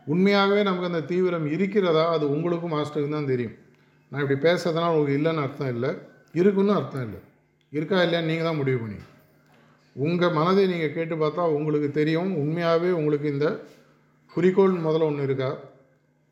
உண்மையாகவே 0.07 0.61
நமக்கு 0.63 0.89
அந்த 0.91 1.01
தீவிரம் 1.11 1.47
இருக்கிறதா? 1.55 2.05
அது 2.15 2.25
உங்களுக்கும் 2.35 2.73
மாஸ்டருக்கும் 2.73 3.17
தான் 3.17 3.31
தெரியும். 3.33 3.57
நான் 4.11 4.23
இப்படி 4.23 4.39
பேசுறதுனால 4.47 4.93
உங்களுக்கு 4.93 5.17
இல்லைன்னு 5.19 5.43
அர்த்தம் 5.47 5.73
இல்லை. 5.75 5.91
இருக்குன்னு 6.39 6.73
அர்த்தம் 6.73 7.05
இல்லை. 7.07 7.19
இருக்கா 7.69 7.97
இல்லையான்னு 8.01 8.31
நீங்கள் 8.31 8.49
தான் 8.49 8.59
முடிவு 8.61 8.79
பண்ணி. 8.79 8.99
உங்கள் 10.05 10.35
மனதை 10.39 10.63
நீங்கள் 10.67 10.93
கேட்டு 10.93 11.15
பார்த்தா 11.15 11.43
உங்களுக்கு 11.57 11.91
தெரியும். 11.91 12.31
உண்மையாகவே 12.35 12.91
உங்களுக்கு 12.91 13.27
இந்த 13.35 13.47
குறிக்கோள் 14.33 14.75
முதல்ல 14.87 15.09
ஒன்று 15.11 15.23
இருக்கா? 15.23 15.51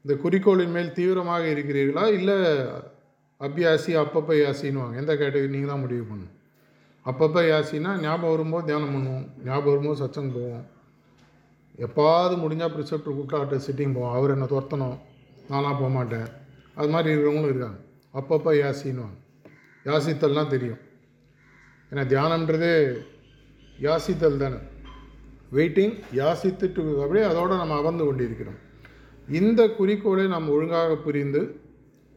இந்த 0.06 0.22
குறிக்கோளின் 0.24 0.72
மேல் 0.72 0.92
தீவிரமாக 0.92 1.46
இருக்கிறீர்களா? 1.46 2.14
இல்லை 2.14 2.36
அபியாசி 3.40 3.92
அப்பப்போ 4.04 4.34
யாசின்னுவாங்க? 4.44 4.96
எந்த 4.96 5.14
கேட்டகரி? 5.14 5.50
நீங்கள் 5.50 5.70
தான் 5.70 5.80
முடிவு 5.80 6.06
பண்ணணும். 6.12 6.36
அப்பப்போ 7.06 7.42
யாசினா 7.52 8.00
ஞாபகம் 8.00 8.30
வரும்போது 8.30 8.66
தியானம் 8.66 8.94
பண்ணுவோம். 8.96 9.44
ஞாபகம் 9.46 9.72
வரும்போது 9.74 10.06
சச்சங்க 10.06 10.32
போவோம். 10.34 10.66
எப்பாவது 11.78 12.36
முடிஞ்சால் 12.44 12.74
ப்ரிசெப்டர் 12.76 13.18
கூப்பிட்டு 13.18 13.62
சிட்டிங் 13.68 13.94
போவோம். 13.94 14.14
அவர் 14.14 14.30
என்னை 14.30 14.48
துரத்தணும். 14.48 14.98
நானாக 15.50 15.74
போக 15.74 15.90
மாட்டேன். 15.90 16.28
அது 16.76 16.90
மாதிரி 16.90 17.16
இருக்கிறவங்களும் 17.16 17.54
இருக்காங்க. 17.54 17.80
அப்பப்போ 18.14 18.54
யாசின்னுவாங்க. 18.64 19.18
யாசித்தல்லாம் 19.86 20.48
தெரியும். 20.48 20.80
ஏன்னா 21.92 22.04
தியானன்றதே 22.14 22.98
யாசித்தல் 23.82 24.38
தானே. 24.38 24.56
வெயிட்டிங் 25.54 25.96
யாசித்துட்டு 26.16 27.02
அப்படியே 27.02 27.26
அதோடு 27.26 27.56
நம்ம 27.56 27.78
அமர்ந்து 27.78 28.06
கொண்டிருக்கிறோம். 28.06 28.68
இந்த 29.30 29.62
குறிக்கோளை 29.68 30.28
நாம் 30.28 30.48
ஒழுங்காக 30.50 30.96
புரிந்து 30.96 31.42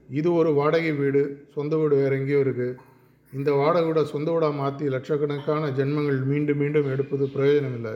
இது 0.09 0.33
ஒரு 0.33 0.55
வாடகை 0.55 0.93
வீடு 0.93 1.23
சொந்த 1.55 1.77
வீடு 1.77 1.95
வேறு 1.97 2.19
எங்கேயோ 2.19 2.39
இருக்குது 2.39 2.77
இந்த 3.33 3.53
வாடகை 3.53 3.87
வீடை 3.89 4.03
சொந்த 4.05 4.31
வீடாக 4.33 4.53
மாற்றி 4.53 4.89
லட்சக்கணக்கான 4.89 5.69
ஜென்மங்கள் 5.69 6.21
மீண்டும் 6.25 6.57
மீண்டும் 6.57 6.89
எடுப்பது 6.91 7.27
பிரயோஜனம் 7.35 7.75
இல்லை 7.75 7.95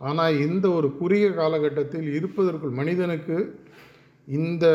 ஆனால் 0.00 0.38
இந்த 0.38 0.70
ஒரு 0.70 0.88
குறுகிய 0.98 1.30
காலகட்டத்தில் 1.30 2.08
இருப்பதற்குள் 2.14 2.78
மனிதனுக்கு 2.80 3.36
இந்த 4.28 4.66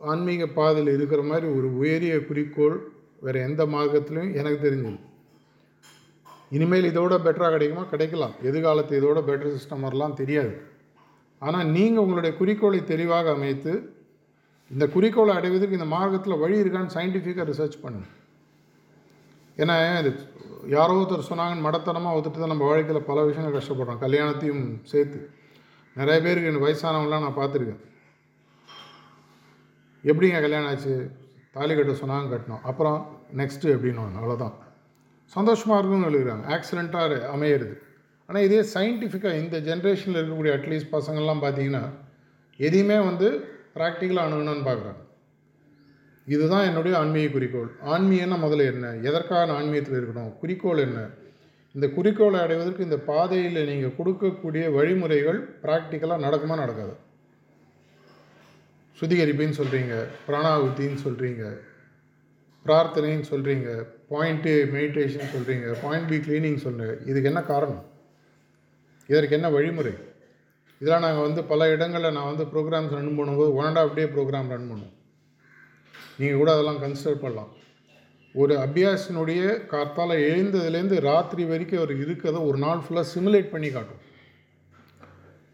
ஆன்மீக 0.00 0.46
பாதையில் 0.46 0.92
இருக்கிற 0.92 1.22
மாதிரி 1.22 1.46
ஒரு 1.58 1.68
உயரிய 1.74 2.16
குறிக்கோள் 2.24 2.76
வேறு 3.20 3.40
எந்த 3.40 3.64
மார்க்கத்துலையும் 3.64 4.34
எனக்கு 4.34 4.66
தெரிஞ்சது. 4.66 4.98
இனிமேல் 6.50 6.90
இதோட 6.92 7.14
பெட்டராக 7.24 7.50
கிடைக்குமா? 7.50 7.82
கிடைக்கலாம். 7.82 8.34
எதிர்காலத்து 8.42 9.00
இதோட 9.00 9.18
பெட்டர் 9.26 9.56
சிஸ்டம் 9.56 9.80
வரலாம் 9.80 10.14
தெரியாது. 10.14 10.52
ஆனால் 11.46 11.66
நீங்கள் 11.76 12.02
உங்களுடைய 12.02 12.36
குறிக்கோளை 12.36 12.84
தெளிவாக 12.84 13.30
அமைத்து 13.36 13.72
இந்த 14.70 14.84
குறிக்கோளை 14.94 15.34
அடைவதற்கு 15.36 15.78
இந்த 15.78 15.88
மார்க்கத்தில் 15.96 16.40
வழி 16.42 16.56
இருக்கான்னு 16.62 16.96
சயின்டிஃபிக்காக 16.96 17.46
ரிசர்ச் 17.50 17.82
பண்ணுங்க. 17.82 18.08
ஏன்னா 19.56 19.76
இது 20.00 20.10
யாரோ 20.76 20.92
ஒருத்தர் 21.00 21.30
சொன்னாங்கன்னு 21.30 21.66
மடத்தனமாக 21.66 22.16
ஒத்துட்டு 22.18 22.40
தான் 22.42 22.52
நம்ம 22.54 22.66
வாழ்க்கையில் 22.70 23.08
பல 23.10 23.22
விஷயங்கள் 23.22 23.56
கஷ்டப்படுறோம். 23.56 24.02
கல்யாணத்தையும் 24.04 24.64
சேர்த்து. 24.92 25.20
நிறைய 25.96 26.18
பேருக்கு 26.24 26.50
எனக்கு 26.50 26.66
வயசானவங்களாம் 26.66 27.26
நான் 27.26 27.40
பார்த்துருக்கேன். 27.40 27.80
எப்படிங்க 30.04 30.40
கல்யாணம் 30.46 30.70
ஆச்சு? 30.72 30.94
தாலி 31.56 31.74
கட்ட 31.74 31.92
சொன்னாங்க 32.04 32.28
கட்டினோம். 32.32 32.64
அப்புறம் 32.70 32.98
நெக்ஸ்ட்டு 33.36 33.74
எப்படின்னு 33.76 34.18
அவ்வளோதான் 34.20 34.54
சந்தோஷமாக 35.36 35.80
இருக்குன்னு 35.80 36.10
எழுதுகிறாங்க 36.10 36.44
ஆக்சிடெண்ட்டாக 36.54 37.18
அமையிறது. 37.34 37.74
ஆனால் 38.30 38.42
இதே 38.42 38.60
சயின்டிஃபிக்காக 38.74 39.38
இந்த 39.38 39.58
ஜென்ரேஷனில் 39.58 40.18
இருக்கக்கூடிய 40.20 40.52
அட்லீஸ்ட் 40.56 40.92
பசங்கள்லாம் 40.92 41.40
பார்த்தீங்கன்னா 41.44 41.84
எதையுமே 42.58 42.98
வந்து 42.98 43.28
ப்ராக்டிக்கலாக 43.76 44.28
அணுகணும்னு 44.28 44.68
பார்க்குறாங்க 44.68 45.02
இதுதான் 46.26 46.66
என்னுடைய 46.66 46.98
ஆன்மீக 46.98 47.28
குறிக்கோள். 47.28 47.70
ஆன்மீகம்னா 47.84 48.36
முதல்ல 48.44 48.66
என்ன? 48.72 48.94
எதற்காக 48.94 49.52
ஆன்மீகத்தில் 49.52 49.98
இருக்கணும்? 50.00 50.38
குறிக்கோள் 50.38 50.78
என்ன? 50.78 51.10
இந்த 51.72 51.86
குறிக்கோளை 51.86 52.40
அடைவதற்கு 52.40 52.82
இந்த 52.82 52.96
பாதையில் 52.96 53.66
நீங்கள் 53.66 53.96
கொடுக்கக்கூடிய 53.98 54.72
வழிமுறைகள் 54.72 55.40
ப்ராக்டிக்கலாக 55.64 56.24
நடக்குமா 56.26 56.56
நடக்காது? 56.56 56.94
சுத்திகரிப்புன்னு 58.98 59.58
சொல்கிறீங்க 59.60 60.06
பிராணாகுத்தின்னு 60.28 61.00
சொல்கிறீங்க 61.06 61.44
பிரார்த்தனைன்னு 62.66 63.26
சொல்கிறீங்க 63.32 63.86
பாயிண்ட்டு 64.10 64.54
மெடிடேஷன் 64.76 65.32
சொல்கிறீங்க 65.34 65.74
பாயிண்ட் 65.82 66.08
பி 66.08 66.16
க்ளீனிங் 66.16 66.60
சொல்கிறீங்க 66.64 66.96
இதுக்கு 67.06 67.28
என்ன 67.28 67.42
காரணம்? 67.42 67.89
இதற்கு 69.10 69.36
என்ன 69.38 69.50
வழிமுறை? 69.50 69.92
இதெல்லாம் 70.80 71.04
நாங்கள் 71.04 71.26
வந்து 71.26 71.44
பல 71.44 71.68
இடங்களில் 71.74 72.16
நான் 72.16 72.30
வந்து 72.30 72.44
ப்ரோக்ராம்ஸ் 72.52 72.94
ரன் 72.96 73.16
பண்ணும்போது 73.18 73.52
one 73.60 73.68
and 73.68 73.80
half 73.82 73.94
day 73.94 74.04
program 74.04 74.52
run 74.52 74.68
பண்ணுவோம். 74.70 74.94
நீங்கள் 76.18 76.38
கூட 76.38 76.52
அதெல்லாம் 76.52 76.82
கன்சிடர் 76.82 77.22
பண்ணலாம். 77.24 77.50
ஒரு 78.34 78.54
அபியாசினுடைய 78.56 79.42
கார்த்தால் 79.72 80.14
எழுந்ததுலேருந்து 80.28 81.00
ராத்திரி 81.00 81.44
வரைக்கும் 81.44 81.80
அவர் 81.80 81.94
இருக்கிறத 81.96 82.46
ஒரு 82.46 82.58
நாள் 82.58 82.82
ஃபுல்லாக 82.84 83.04
சிமுலேட் 83.14 83.52
பண்ணி 83.54 83.70
காட்டும். 83.70 84.02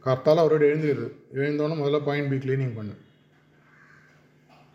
கார்த்தால் 0.05 0.43
அவரோட 0.43 0.65
எழுந்துருது 0.73 1.07
எழுந்தோன்னே 1.35 1.77
முதல்ல 1.83 2.05
பாயிண்ட் 2.05 2.31
பி 2.33 2.37
க்ளீனிங் 2.37 2.75
பண்ணு. 2.75 2.95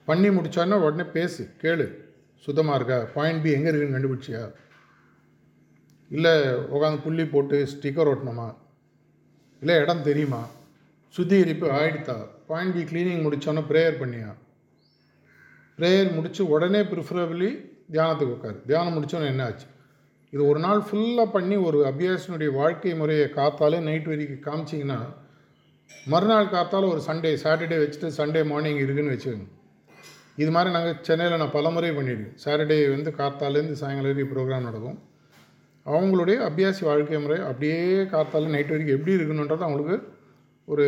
பண்ணி 0.05 0.29
முடிச்சோன்னா 0.29 0.79
உடனே 0.87 1.09
பேசு 1.09 1.43
கேளு. 1.61 1.85
சுத்தமாக 2.45 2.77
இருக்கா? 2.79 2.97
பாயிண்ட் 3.13 3.43
பி 3.43 3.51
எங்கே 3.51 3.69
இருக்குன்னு 3.69 3.97
கண்டுபிடிச்சியா? 3.97 4.43
இல்லை 6.09 6.31
உட்காந்து 6.75 7.03
புள்ளி 7.03 7.25
போட்டு 7.25 7.57
ஸ்டிக்கர் 7.73 8.11
ஓட்டணுமா? 8.13 8.47
இல்லை 9.61 9.75
இடம் 9.75 10.03
தெரியுமா? 10.03 10.41
சுத்திகரிப்பு 11.15 11.67
ஆயிடுத்தா? 11.71 12.15
பாயிண்ட் 12.47 12.73
பி 12.77 12.83
க்ளீனிங் 12.91 13.23
முடித்தோன்னே 13.25 13.63
ப்ரேயர் 13.71 13.99
பண்ணியா? 14.01 14.31
ப்ரேயர் 15.77 16.09
முடித்து 16.15 16.41
உடனே 16.47 16.81
ப்ரிஃபரபிளி 16.81 17.49
தியானத்துக்கு 17.91 18.35
உட்காரு 18.37 18.57
தியானம் 18.65 18.95
முடித்தோன்னே 18.97 19.27
என்ன 19.33 19.43
ஆச்சு? 19.43 19.67
இது 20.33 20.47
ஒரு 20.47 20.59
நாள் 20.59 20.81
ஃபுல்லாக 20.87 21.29
பண்ணி 21.31 21.55
ஒரு 21.67 21.77
அபியாசினுடைய 21.91 22.49
வாழ்க்கை 22.59 22.93
முறையை 22.93 23.27
காத்தாலே 23.37 23.79
நைட் 23.87 24.09
வரைக்கும் 24.11 24.45
காமிச்சிங்கன்னா 24.47 24.99
மறுநாள் 26.11 26.53
காத்தால 26.53 26.89
ஒரு 26.93 27.01
சண்டே 27.07 27.31
சாட்டர்டே 27.43 27.79
வச்சுட்டு 27.81 28.09
சண்டே 28.19 28.41
மார்னிங் 28.51 28.79
இருக்குன்னு 28.83 29.13
வச்சுக்கோங்க. 29.13 29.47
இது 30.35 30.51
மாதிரி 30.51 30.69
நாங்கள் 30.75 30.99
சென்னையில் 31.01 31.37
நான் 31.37 31.55
பல 31.55 31.69
முறை 31.69 31.89
பண்ணியிருக்கேன். 31.89 32.37
சாட்டர்டே 32.45 32.77
வந்து 32.95 33.11
காத்தாலேருந்து 33.17 33.79
சாயங்காலம் 33.81 34.11
வரைக்கும் 34.11 34.31
ப்ரோக்ராம் 34.33 34.67
நடக்கும். 34.69 34.97
அவங்களுடைய 35.85 36.37
அபியாசி 36.49 36.83
வாழ்க்கை 36.85 37.19
முறை 37.19 37.39
அப்படியே 37.39 37.79
காத்தால 38.13 38.49
நைட் 38.49 38.69
வரைக்கும் 38.69 38.97
எப்படி 38.97 39.15
இருக்கணுன்றது 39.15 39.57
அவங்களுக்கு 39.57 40.13
ஒரு 40.65 40.85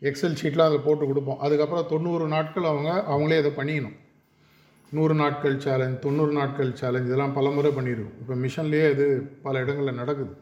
எக்ஸல் 0.00 0.38
ஷீட்லாம் 0.42 0.68
அதில் 0.68 0.80
போட்டு 0.80 1.06
கொடுப்போம். 1.06 1.38
அதுக்கப்புறம் 1.38 1.86
தொண்ணூறு 1.88 2.28
நாட்கள் 2.28 2.64
அவங்க 2.64 3.04
அவங்களே 3.08 3.38
இதை 3.38 3.52
பண்ணிக்கணும். 3.56 3.96
நூறு 4.90 5.14
நாட்கள் 5.14 5.58
சேலஞ்ச் 5.58 6.00
தொண்ணூறு 6.00 6.32
நாட்கள் 6.32 6.72
சேலஞ்ச் 6.72 7.06
இதெல்லாம் 7.06 7.32
பல 7.32 7.50
முறை 7.50 7.70
பண்ணியிருக்கோம். 7.72 8.16
இப்போ 8.20 8.34
மிஷன்லேயே 8.34 8.90
இது 8.90 9.06
பல 9.42 9.60
இடங்களில் 9.60 9.94
நடக்குது. 9.94 10.36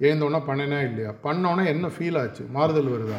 ஏந்தோன்னா 0.00 0.40
பண்ணினா 0.48 0.84
இல்லையா? 0.84 1.14
பண்ணோன்னே 1.22 1.66
என்ன 1.66 1.86
ஃபீல் 1.86 2.18
ஆச்சு? 2.18 2.44
மாறுதல் 2.50 2.90
வருதா? 2.90 3.18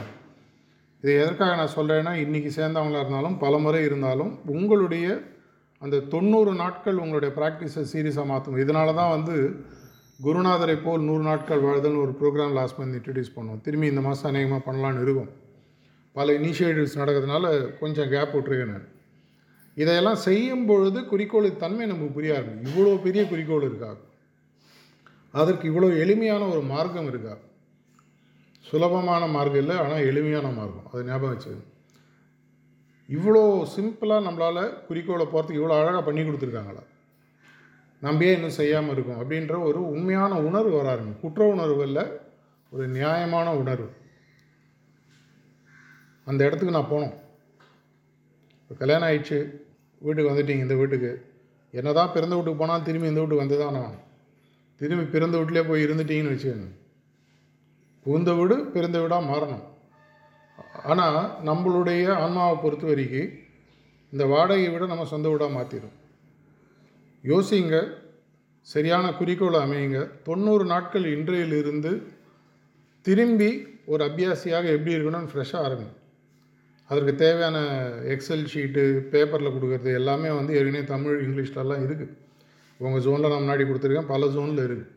இது 1.02 1.14
எதற்காக 1.22 1.56
நான் 1.56 1.76
சொல்கிறேன்னா 1.76 2.10
இன்றைக்கி 2.10 2.52
சேர்ந்தவங்களாக 2.56 3.00
இருந்தாலும் 3.00 3.38
பல 3.38 3.58
முறை 3.58 3.84
இருந்தாலும் 3.84 4.40
உங்களுடைய 4.46 5.20
அந்த 5.82 6.00
தொண்ணூறு 6.00 6.54
நாட்கள் 6.54 6.98
உங்களுடைய 6.98 7.32
ப்ராக்டிஸை 7.40 7.84
சீரியஸாக 7.94 8.32
மாற்றணும் 8.32 8.64
இதனால 8.64 8.94
தான் 8.96 9.14
வந்து 9.16 9.36
குருநாதரை 10.26 10.76
போல் 10.84 11.02
நூறு 11.02 11.24
நாட்கள் 11.24 11.66
வாழ்தல்னு 11.66 12.04
ஒரு 12.06 12.14
ப்ரோக்ராம் 12.22 12.54
லாஸ்ட் 12.54 12.80
மந்த் 12.80 12.98
இன்ட்ரடியூஸ் 13.00 13.36
பண்ணுவோம் 13.36 13.62
திரும்பி 13.62 13.88
இந்த 13.88 14.02
மாதம் 14.02 14.30
அநேகமாக 14.32 14.62
பண்ணலான்னு 14.68 15.02
இருக்கும். 15.02 15.30
பல 16.14 16.34
இனிஷியேட்டிவ்ஸ் 16.34 17.00
நடக்கிறதுனால 17.02 17.78
கொஞ்சம் 17.80 18.10
கேப் 18.10 18.34
விட்டுருக்கேன் 18.36 18.74
நான். 18.74 18.88
இதையெல்லாம் 19.76 20.16
செய்யும் 20.16 20.66
பொழுது 20.66 21.00
குறிக்கோளின் 21.02 21.62
தன்மை 21.64 21.86
நமக்கு 21.86 22.16
புரிய 22.18 22.38
ஆரம்பிக்கும். 22.38 22.68
இவ்வளோ 22.70 23.02
பெரிய 23.02 23.24
குறிக்கோள் 23.28 23.68
இருக்கா? 23.70 23.92
அதற்கு 25.34 25.66
இவ்வளோ 25.72 25.90
எளிமையான 26.04 26.48
ஒரு 26.48 26.62
மார்க்கம் 26.62 27.08
இருக்கா? 27.08 27.36
சுலபமான 28.66 29.28
மார்க்கம் 29.28 29.62
இல்லை 29.62 29.76
ஆனால் 29.78 30.06
எளிமையான 30.12 30.48
மார்க்கம். 30.52 30.88
அதை 30.92 31.04
ஞாபகம் 31.06 31.34
வச்சுக்கணும் 31.34 31.74
இவ்வளோ 33.10 33.42
சிம்பிளாக 33.76 34.26
நம்மளால் 34.28 34.64
குறிக்கோளை 34.88 35.26
போகிறதுக்கு 35.26 35.60
இவ்வளோ 35.60 35.76
அழகாக 35.80 36.02
பண்ணி 36.08 36.22
கொடுத்துருக்காங்களா? 36.22 36.84
நம்ம 38.02 38.26
ஏன் 38.26 38.36
இன்னும் 38.38 38.58
செய்யாமல் 38.58 38.94
இருக்கோம் 38.96 39.20
அப்படின்ற 39.22 39.54
ஒரு 39.68 39.80
உண்மையான 39.94 40.34
உணர்வு 40.48 40.74
வர 40.78 40.88
ஆரம்பிக்கும். 40.94 41.24
குற்ற 41.26 41.46
உணர்வு 41.54 41.84
இல்லை 41.90 42.04
ஒரு 42.72 42.86
நியாயமான 42.98 43.48
உணர்வு. 43.62 43.88
அந்த 46.28 46.42
இடத்துக்கு 46.48 46.76
நான் 46.78 46.92
போனோம். 46.94 47.16
இப்போ 48.62 48.76
கல்யாணம் 48.82 49.08
ஆயிடுச்சு 49.10 49.38
வீட்டுக்கு 50.06 50.32
வந்துட்டீங்க 50.32 50.66
இந்த 50.68 50.76
வீட்டுக்கு. 50.82 51.12
என்ன 51.80 51.94
தான் 52.00 52.14
பிறந்த 52.16 52.36
வீட்டுக்கு 52.36 52.62
போனால் 52.62 52.86
திரும்பி 52.88 53.12
இந்த 53.12 53.22
வீட்டுக்கு 53.22 53.44
வந்து 53.46 53.58
தான் 53.64 53.78
நான் 53.80 53.96
திரும்பி 54.82 55.06
பிறந்த 55.14 55.36
வீட்டிலே 55.38 55.64
போய் 55.70 55.86
இருந்துட்டீங்கன்னு 55.86 56.34
வச்சுக்கோங்க. 56.34 56.70
புகுந்த 58.06 58.34
வீடு 58.40 58.56
பிறந்த 58.76 58.98
வீடாக 59.04 59.30
மாறணும். 59.32 59.66
ஆனால் 60.92 61.20
நம்மளுடைய 61.50 62.04
ஆன்மாவை 62.24 62.56
பொறுத்த 62.64 62.86
வரைக்கும் 62.90 63.30
இந்த 64.14 64.24
வாடகையை 64.34 64.70
விட 64.74 64.86
நம்ம 64.92 65.06
சொந்த 65.14 65.28
வீடாக 65.30 65.56
மாற்றிடும் 65.58 65.96
யோசிங்க. 67.24 67.76
சரியான 68.68 69.06
குறிக்கோளை 69.20 69.60
அமையுங்க. 69.66 70.00
தொண்ணூறு 70.28 70.66
நாட்கள் 70.72 71.06
இன்றையிலிருந்து 71.16 71.92
திரும்பி 73.06 73.50
ஒரு 73.92 74.02
அபியாசியாக 74.10 74.66
எப்படி 74.76 74.96
இருக்கணும்னு 74.96 75.32
ஃப்ரெஷ்ஷாக 75.34 75.66
ஆரம்பிங்க 75.68 75.96
அதற்கு 76.90 77.14
தேவையான 77.22 77.58
எக்ஸல் 78.14 78.44
ஷீட்டு 78.54 78.84
பேப்பரில் 79.14 79.54
கொடுக்குறது 79.56 79.92
எல்லாமே 80.00 80.30
வந்து 80.38 80.52
ஏற்கனவே 80.58 80.84
தமிழ் 80.94 81.18
இங்கிலீஷ்லலாம் 81.26 81.84
இருக்குது 81.88 82.14
உங்கள் 82.80 83.04
ஜோனில் 83.06 83.32
நான் 83.32 83.44
முன்னாடி 83.44 83.64
கொடுத்துருக்கேன். 83.68 84.12
பல 84.14 84.28
ஜோனில் 84.36 84.62
இருக்குது 84.68 84.94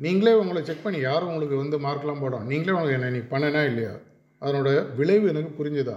நீங்களே 0.00 0.32
உங்களை 0.40 0.60
செக் 0.64 0.84
பண்ணி 0.84 0.98
யார் 1.00 1.28
உங்களுக்கு 1.30 1.56
வந்து 1.62 1.76
மார்க்லாம் 1.86 2.22
போடும் 2.22 2.46
நீங்களே 2.50 2.74
உங்களுக்கு 2.76 2.98
என்ன 2.98 3.10
நீ 3.16 3.22
பண்ணனா 3.32 3.62
இல்லையா? 3.70 3.94
அதனோட 4.42 4.94
விளைவு 4.96 5.28
எனக்கு 5.28 5.52
புரிஞ்சுதா? 5.60 5.96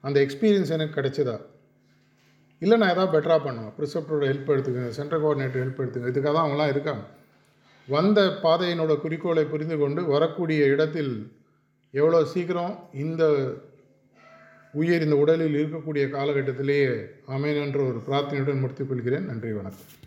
அந்த 0.00 0.20
எக்ஸ்பீரியன்ஸ் 0.26 0.74
எனக்கு 0.76 1.00
கிடைச்சதா? 1.00 1.36
இல்லை 2.58 2.78
நான் 2.78 2.94
எதாவது 2.94 3.12
பெட்டராக 3.14 3.44
பண்ணுவேன் 3.44 3.74
ப்ரிசப்டரோட 3.78 4.24
ஹெல்ப் 4.30 4.52
எடுத்துக்கங்க 4.54 4.88
சென்ட்ரல் 4.88 5.22
கோஆர்டினேட்டர் 5.22 5.62
ஹெல்ப் 5.64 5.80
எடுத்துங்க 5.82 6.10
இதுக்காக 6.12 6.32
தான் 6.34 6.46
அவங்களாம் 6.46 6.68
இருக்காங்க. 6.68 7.04
வந்த 7.88 8.20
பாதையினோட 8.42 9.00
குறிக்கோளை 9.00 9.44
புரிந்து 9.44 9.76
கொண்டு 9.76 10.04
வரக்கூடிய 10.04 10.64
இடத்தில் 10.64 11.32
எவ்வளோ 11.90 12.24
சீக்கிரம் 12.24 12.74
இந்த 12.92 13.22
உயிர் 14.74 15.04
இந்த 15.06 15.16
உடலில் 15.16 15.58
இருக்கக்கூடிய 15.62 16.04
காலகட்டத்திலேயே 16.10 16.86
அமையன் 17.26 17.64
என்ற 17.64 17.80
ஒரு 17.82 18.00
பிரார்த்தனையுடன் 18.08 18.60
முடித்துக் 18.60 18.88
கொள்கிறேன். 18.88 19.26
நன்றி 19.26 19.52
வணக்கம். 19.52 20.01